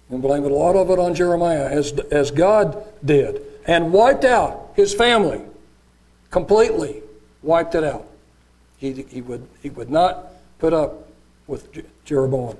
Can 0.10 0.22
blame 0.22 0.46
a 0.46 0.50
lot 0.50 0.76
of 0.76 0.90
it 0.90 1.00
on 1.00 1.14
Jeremiah, 1.14 1.68
as, 1.68 1.92
as 2.12 2.32
God 2.32 2.86
did, 3.04 3.42
and 3.66 3.92
wiped 3.92 4.24
out 4.24 4.72
his 4.76 4.94
family 4.94 5.42
completely, 6.32 7.02
wiped 7.42 7.76
it 7.76 7.84
out. 7.84 8.08
He, 8.78 8.92
he, 8.94 9.22
would, 9.22 9.48
he 9.62 9.70
would 9.70 9.90
not 9.90 10.32
put 10.60 10.74
up 10.74 11.10
with 11.48 11.72
Je- 11.72 11.84
Jeroboam. 12.06 12.58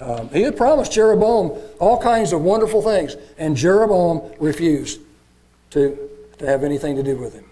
Um, 0.00 0.28
he 0.30 0.42
had 0.42 0.56
promised 0.56 0.92
Jeroboam 0.92 1.58
all 1.78 2.00
kinds 2.00 2.32
of 2.32 2.42
wonderful 2.42 2.82
things, 2.82 3.16
and 3.38 3.56
Jeroboam 3.56 4.32
refused 4.38 5.00
to, 5.70 5.96
to 6.38 6.46
have 6.46 6.64
anything 6.64 6.96
to 6.96 7.02
do 7.02 7.16
with 7.16 7.34
him. 7.34 7.44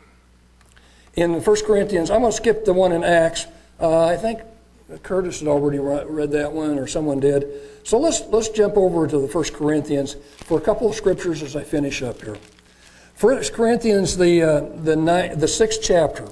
In 1.15 1.41
1 1.41 1.57
Corinthians, 1.65 2.11
I'm 2.11 2.21
going 2.21 2.33
to 2.33 2.37
skip 2.37 2.65
the 2.65 2.73
one 2.73 2.93
in 2.93 3.05
Acts. 3.05 3.47
Uh, 3.81 4.07
I 4.07 4.17
think 4.17 4.41
Curtis 5.03 5.41
had 5.41 5.49
already 5.49 5.79
read 5.79 6.31
that 6.33 6.53
one, 6.53 6.79
or 6.79 6.87
someone 6.87 7.21
did. 7.21 7.47
So 7.85 7.99
let's, 7.99 8.23
let's 8.27 8.49
jump 8.51 8.77
over 8.77 9.07
to 9.07 9.19
the 9.19 9.29
First 9.29 9.55
Corinthians 9.55 10.17
for 10.45 10.59
a 10.59 10.61
couple 10.61 10.89
of 10.89 10.95
scriptures 10.95 11.43
as 11.43 11.57
I 11.57 11.63
finish 11.63 12.03
up 12.03 12.23
here. 12.23 12.37
First 13.15 13.53
Corinthians, 13.55 14.17
the, 14.17 14.43
uh, 14.43 14.61
the, 14.61 15.35
the 15.37 15.49
sixth 15.49 15.81
chapter. 15.83 16.29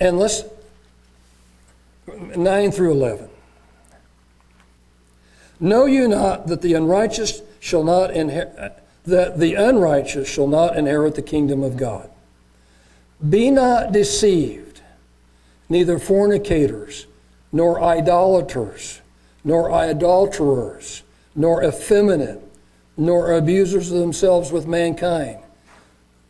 And 0.00 0.18
let's, 0.18 0.44
9 2.06 2.72
through 2.72 2.92
11. 2.92 3.28
Know 5.60 5.86
you 5.86 6.08
not 6.08 6.46
that 6.48 6.62
the 6.62 6.74
unrighteous 6.74 7.42
shall 7.60 7.84
not 7.84 8.10
inherit, 8.10 8.82
that 9.04 9.38
the 9.38 9.54
unrighteous 9.54 10.28
shall 10.28 10.48
not 10.48 10.76
inherit 10.76 11.14
the 11.14 11.22
kingdom 11.22 11.62
of 11.62 11.76
God? 11.76 12.10
Be 13.28 13.50
not 13.50 13.92
deceived, 13.92 14.61
neither 15.72 15.98
fornicators, 15.98 17.06
nor 17.50 17.82
idolaters, 17.82 19.00
nor 19.42 19.70
adulterers, 19.70 21.02
nor 21.34 21.64
effeminate, 21.64 22.40
nor 22.96 23.32
abusers 23.32 23.90
of 23.90 23.98
themselves 23.98 24.52
with 24.52 24.66
mankind, 24.66 25.38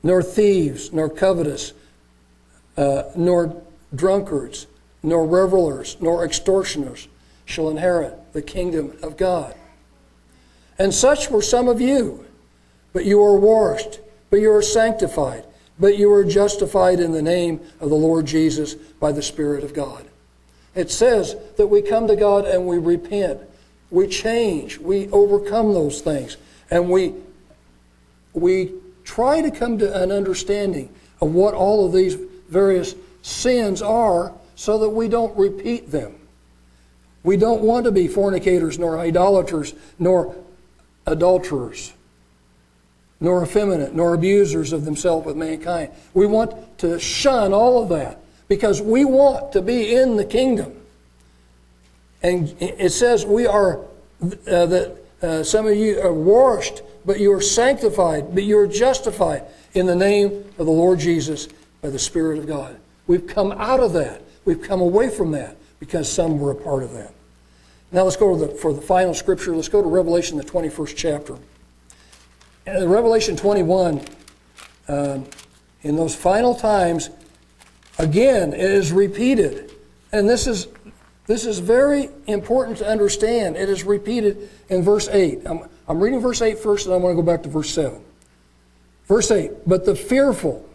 nor 0.03 0.22
thieves, 0.22 0.93
nor 0.93 1.11
covetous, 1.11 1.72
uh, 2.76 3.03
nor 3.16 3.61
drunkards, 3.95 4.68
nor 5.03 5.26
revelers, 5.26 5.97
nor 6.01 6.24
extortioners 6.24 7.09
shall 7.45 7.68
inherit 7.68 8.32
the 8.32 8.43
kingdom 8.43 8.97
of 9.03 9.16
God. 9.16 9.55
And 10.78 10.95
such 10.95 11.30
were 11.30 11.43
some 11.43 11.66
of 11.66 11.80
you, 11.80 12.24
but 12.93 13.05
you 13.05 13.20
are 13.20 13.36
washed, 13.36 13.99
but 14.30 14.40
you 14.40 14.53
are 14.53 14.62
sanctified, 14.62 15.45
but 15.79 15.97
you 15.99 16.12
are 16.12 16.25
justified 16.25 17.01
in 17.01 17.12
the 17.12 17.23
name 17.23 17.61
of 17.81 17.89
the 17.89 17.97
Lord 17.97 18.27
Jesus 18.27 18.75
by 18.75 19.12
the 19.12 19.23
Spirit 19.23 19.64
of 19.64 19.75
God. 19.75 20.05
It 20.75 20.91
says 20.91 21.37
that 21.57 21.66
we 21.66 21.83
come 21.83 22.07
to 22.09 22.16
God 22.16 22.45
and 22.47 22.66
we 22.66 22.79
repent, 22.79 23.41
we 23.91 24.07
change, 24.07 24.79
we 24.79 25.09
overcome 25.09 25.75
those 25.75 26.01
things, 26.01 26.37
and 26.70 26.89
we 26.89 27.14
we 28.35 28.73
try 29.05 29.43
to 29.43 29.51
come 29.51 29.79
to 29.79 30.03
an 30.03 30.11
understanding 30.11 30.89
of 31.20 31.35
what 31.35 31.55
all 31.55 31.87
of 31.87 31.93
these 31.93 32.14
various 32.49 32.95
sins 33.23 33.83
are 33.83 34.33
so 34.57 34.79
that 34.79 34.89
we 34.89 35.09
don't 35.09 35.37
repeat 35.37 35.91
them. 35.91 36.14
We 37.23 37.37
don't 37.37 37.62
want 37.62 37.85
to 37.85 37.93
be 37.93 38.09
fornicators, 38.09 38.79
nor 38.79 38.99
idolaters, 38.99 39.75
nor 39.99 40.35
adulterers, 41.07 41.93
nor 43.23 43.45
effeminate, 43.45 43.95
nor 43.95 44.14
abusers 44.14 44.73
of 44.73 44.85
themselves 44.85 45.25
with 45.25 45.37
mankind. 45.37 45.93
We 46.12 46.27
want 46.27 46.77
to 46.79 46.99
shun 46.99 47.53
all 47.53 47.81
of 47.81 47.89
that 47.91 48.20
because 48.49 48.83
we 48.83 49.05
want 49.05 49.53
to 49.53 49.62
be 49.62 49.95
in 49.95 50.16
the 50.16 50.25
kingdom. 50.25 50.75
And 52.20 52.55
it 52.61 52.91
says 52.91 53.25
we 53.25 53.47
are, 53.47 53.79
uh, 54.20 54.66
that 54.66 54.97
uh, 55.23 55.45
some 55.45 55.68
of 55.68 55.77
you 55.77 56.01
are 56.01 56.12
washed, 56.12 56.83
but 57.05 57.20
you 57.20 57.33
are 57.33 57.41
sanctified, 57.41 58.35
but 58.35 58.43
you 58.43 58.59
are 58.59 58.66
justified 58.66 59.45
in 59.73 59.87
the 59.87 59.95
name 59.95 60.45
of 60.59 60.66
the 60.66 60.73
Lord 60.73 60.99
Jesus 60.99 61.49
by 61.81 61.91
the 61.91 62.01
Spirit 62.01 62.41
of 62.41 62.49
God. 62.49 62.77
We've 63.07 63.27
come 63.27 63.53
out 63.53 63.79
of 63.79 63.93
that. 63.93 64.23
We've 64.45 64.61
come 64.61 64.81
away 64.81 65.11
from 65.11 65.31
that 65.31 65.57
because 65.79 66.12
some 66.12 66.41
were 66.41 66.51
a 66.51 66.57
part 66.57 66.83
of 66.83 66.93
that. 66.95 67.14
Now 67.93 68.03
let's 68.03 68.16
go 68.16 68.37
to 68.37 68.47
the, 68.47 68.55
for 68.55 68.73
the 68.73 68.81
final 68.81 69.14
scripture. 69.14 69.55
Let's 69.55 69.68
go 69.68 69.81
to 69.81 69.89
Revelation, 69.89 70.39
the 70.39 70.45
21st 70.45 70.97
chapter. 70.97 71.39
Revelation 72.67 73.37
21, 73.37 74.01
um, 74.89 75.27
in 75.83 75.97
those 75.97 76.15
final 76.15 76.55
times, 76.55 77.11
again, 77.99 78.53
it 78.53 78.61
is 78.61 78.93
repeated. 78.93 79.73
And 80.13 80.29
this 80.29 80.47
is, 80.47 80.69
this 81.27 81.45
is 81.45 81.59
very 81.59 82.09
important 82.27 82.79
to 82.79 82.87
understand. 82.87 83.57
It 83.57 83.69
is 83.69 83.85
repeated 83.85 84.49
in 84.69 84.83
verse 84.83 85.09
8. 85.09 85.41
I'm, 85.45 85.69
I'm 85.89 86.01
reading 86.01 86.21
verse 86.21 86.41
8 86.41 86.59
first, 86.59 86.87
and 86.87 86.95
I 86.95 86.99
want 86.99 87.17
to 87.17 87.23
go 87.23 87.27
back 87.27 87.43
to 87.43 87.49
verse 87.49 87.71
7. 87.71 88.01
Verse 89.07 89.31
8 89.31 89.51
But 89.67 89.85
the 89.85 89.97
fearful, 89.97 90.69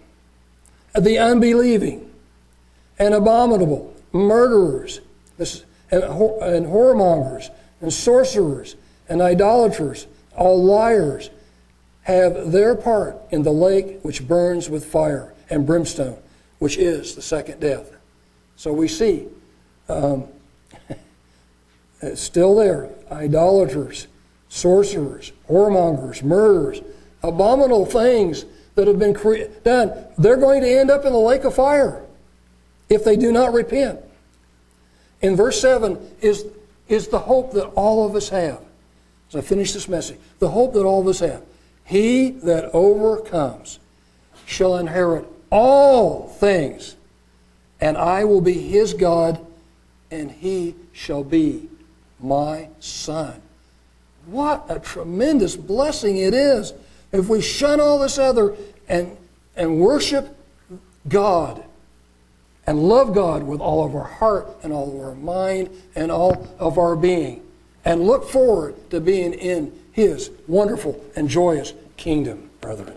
the 0.93 1.17
unbelieving, 1.17 2.11
and 2.99 3.13
abominable, 3.13 3.95
murderers, 4.11 4.99
and 5.39 5.63
whoremongers, 5.91 7.49
and 7.79 7.93
sorcerers, 7.93 8.75
and 9.07 9.21
idolaters, 9.21 10.07
all 10.35 10.61
liars, 10.61 11.29
have 12.07 12.53
their 12.53 12.73
part 12.73 13.17
in 13.31 13.43
the 13.43 13.51
lake 13.51 13.99
which 14.01 14.25
burns 14.25 14.69
with 14.69 14.85
fire 14.85 15.33
and 15.49 15.65
brimstone, 15.65 16.17
which 16.57 16.77
is 16.77 17.15
the 17.15 17.21
second 17.21 17.59
death. 17.59 17.91
So 18.55 18.71
we 18.71 18.87
see 18.87 19.27
um, 19.89 20.23
it's 22.01 22.21
still 22.21 22.55
there 22.55 22.89
idolaters, 23.11 24.07
sorcerers, 24.47 25.33
whoremongers, 25.49 26.23
murderers, 26.23 26.81
abominable 27.23 27.85
things 27.85 28.45
that 28.75 28.87
have 28.87 28.99
been 28.99 29.13
cre- 29.13 29.49
done. 29.65 29.91
They're 30.17 30.37
going 30.37 30.61
to 30.61 30.69
end 30.69 30.89
up 30.89 31.03
in 31.03 31.11
the 31.11 31.19
lake 31.19 31.43
of 31.43 31.55
fire 31.55 32.05
if 32.87 33.03
they 33.03 33.17
do 33.17 33.33
not 33.33 33.51
repent. 33.51 33.99
In 35.21 35.35
verse 35.35 35.59
7 35.59 35.99
is, 36.21 36.45
is 36.87 37.09
the 37.09 37.19
hope 37.19 37.51
that 37.51 37.65
all 37.71 38.05
of 38.05 38.15
us 38.15 38.29
have. 38.29 38.61
As 39.27 39.35
I 39.35 39.41
finish 39.41 39.73
this 39.73 39.89
message, 39.89 40.19
the 40.39 40.49
hope 40.49 40.71
that 40.71 40.85
all 40.85 41.01
of 41.01 41.07
us 41.07 41.19
have. 41.19 41.41
He 41.87 42.31
that 42.31 42.69
overcomes 42.73 43.79
shall 44.45 44.75
inherit 44.75 45.25
all 45.49 46.27
things, 46.27 46.97
and 47.79 47.97
I 47.97 48.25
will 48.25 48.41
be 48.41 48.53
his 48.53 48.93
God, 48.93 49.39
and 50.11 50.29
he 50.29 50.75
shall 50.91 51.23
be 51.23 51.69
my 52.19 52.67
son. 52.81 53.41
What 54.25 54.65
a 54.67 54.79
tremendous 54.79 55.55
blessing 55.55 56.17
it 56.17 56.33
is 56.33 56.73
if 57.13 57.29
we 57.29 57.39
shun 57.39 57.79
all 57.79 57.99
this 57.99 58.17
other 58.17 58.53
and, 58.89 59.15
and 59.55 59.79
worship 59.79 60.35
God 61.07 61.63
and 62.65 62.79
love 62.79 63.15
God 63.15 63.43
with 63.43 63.61
all 63.61 63.85
of 63.85 63.95
our 63.95 64.03
heart 64.03 64.49
and 64.61 64.73
all 64.73 64.93
of 64.93 65.05
our 65.07 65.15
mind 65.15 65.69
and 65.95 66.11
all 66.11 66.53
of 66.59 66.77
our 66.77 66.97
being 66.97 67.41
and 67.85 68.01
look 68.01 68.29
forward 68.29 68.75
to 68.89 68.99
being 68.99 69.31
in 69.31 69.71
His 69.97 70.29
wonderful 70.47 71.03
and 71.15 71.27
joyous 71.27 71.73
kingdom, 71.97 72.51
brethren. 72.61 72.96